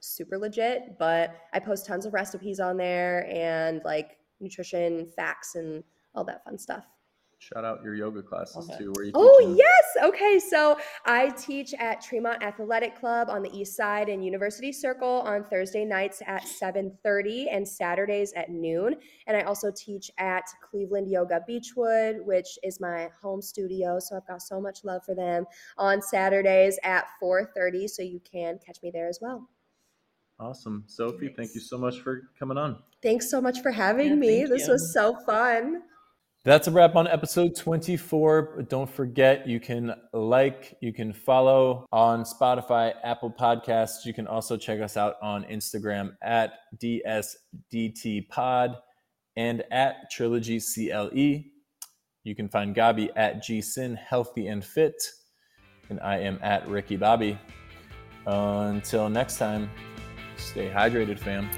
[0.00, 5.82] super legit, but I post tons of recipes on there and like nutrition facts and
[6.14, 6.86] all that fun stuff.
[7.38, 8.78] Shout out your yoga classes okay.
[8.78, 8.92] too.
[8.94, 9.56] Where you oh teaching?
[9.56, 10.38] yes, okay.
[10.38, 15.44] So I teach at Tremont Athletic Club on the East Side and University Circle on
[15.44, 18.96] Thursday nights at 7:30 and Saturdays at noon.
[19.26, 23.98] And I also teach at Cleveland Yoga Beachwood, which is my home studio.
[23.98, 25.44] So I've got so much love for them
[25.76, 27.86] on Saturdays at 4:30.
[27.86, 29.46] So you can catch me there as well.
[30.40, 31.32] Awesome, Sophie.
[31.36, 32.78] Thank you so much for coming on.
[33.02, 34.44] Thanks so much for having yeah, me.
[34.44, 34.72] This you.
[34.72, 35.82] was so fun.
[36.46, 38.66] That's a wrap on episode 24.
[38.68, 44.04] Don't forget, you can like, you can follow on Spotify, Apple Podcasts.
[44.04, 48.76] You can also check us out on Instagram at DSDTPod
[49.34, 51.42] and at Trilogy CLE.
[52.22, 54.94] You can find Gabby at GSIN Healthy and Fit.
[55.90, 57.36] And I am at Ricky Bobby.
[58.24, 59.68] Until next time,
[60.36, 61.50] stay hydrated, fam.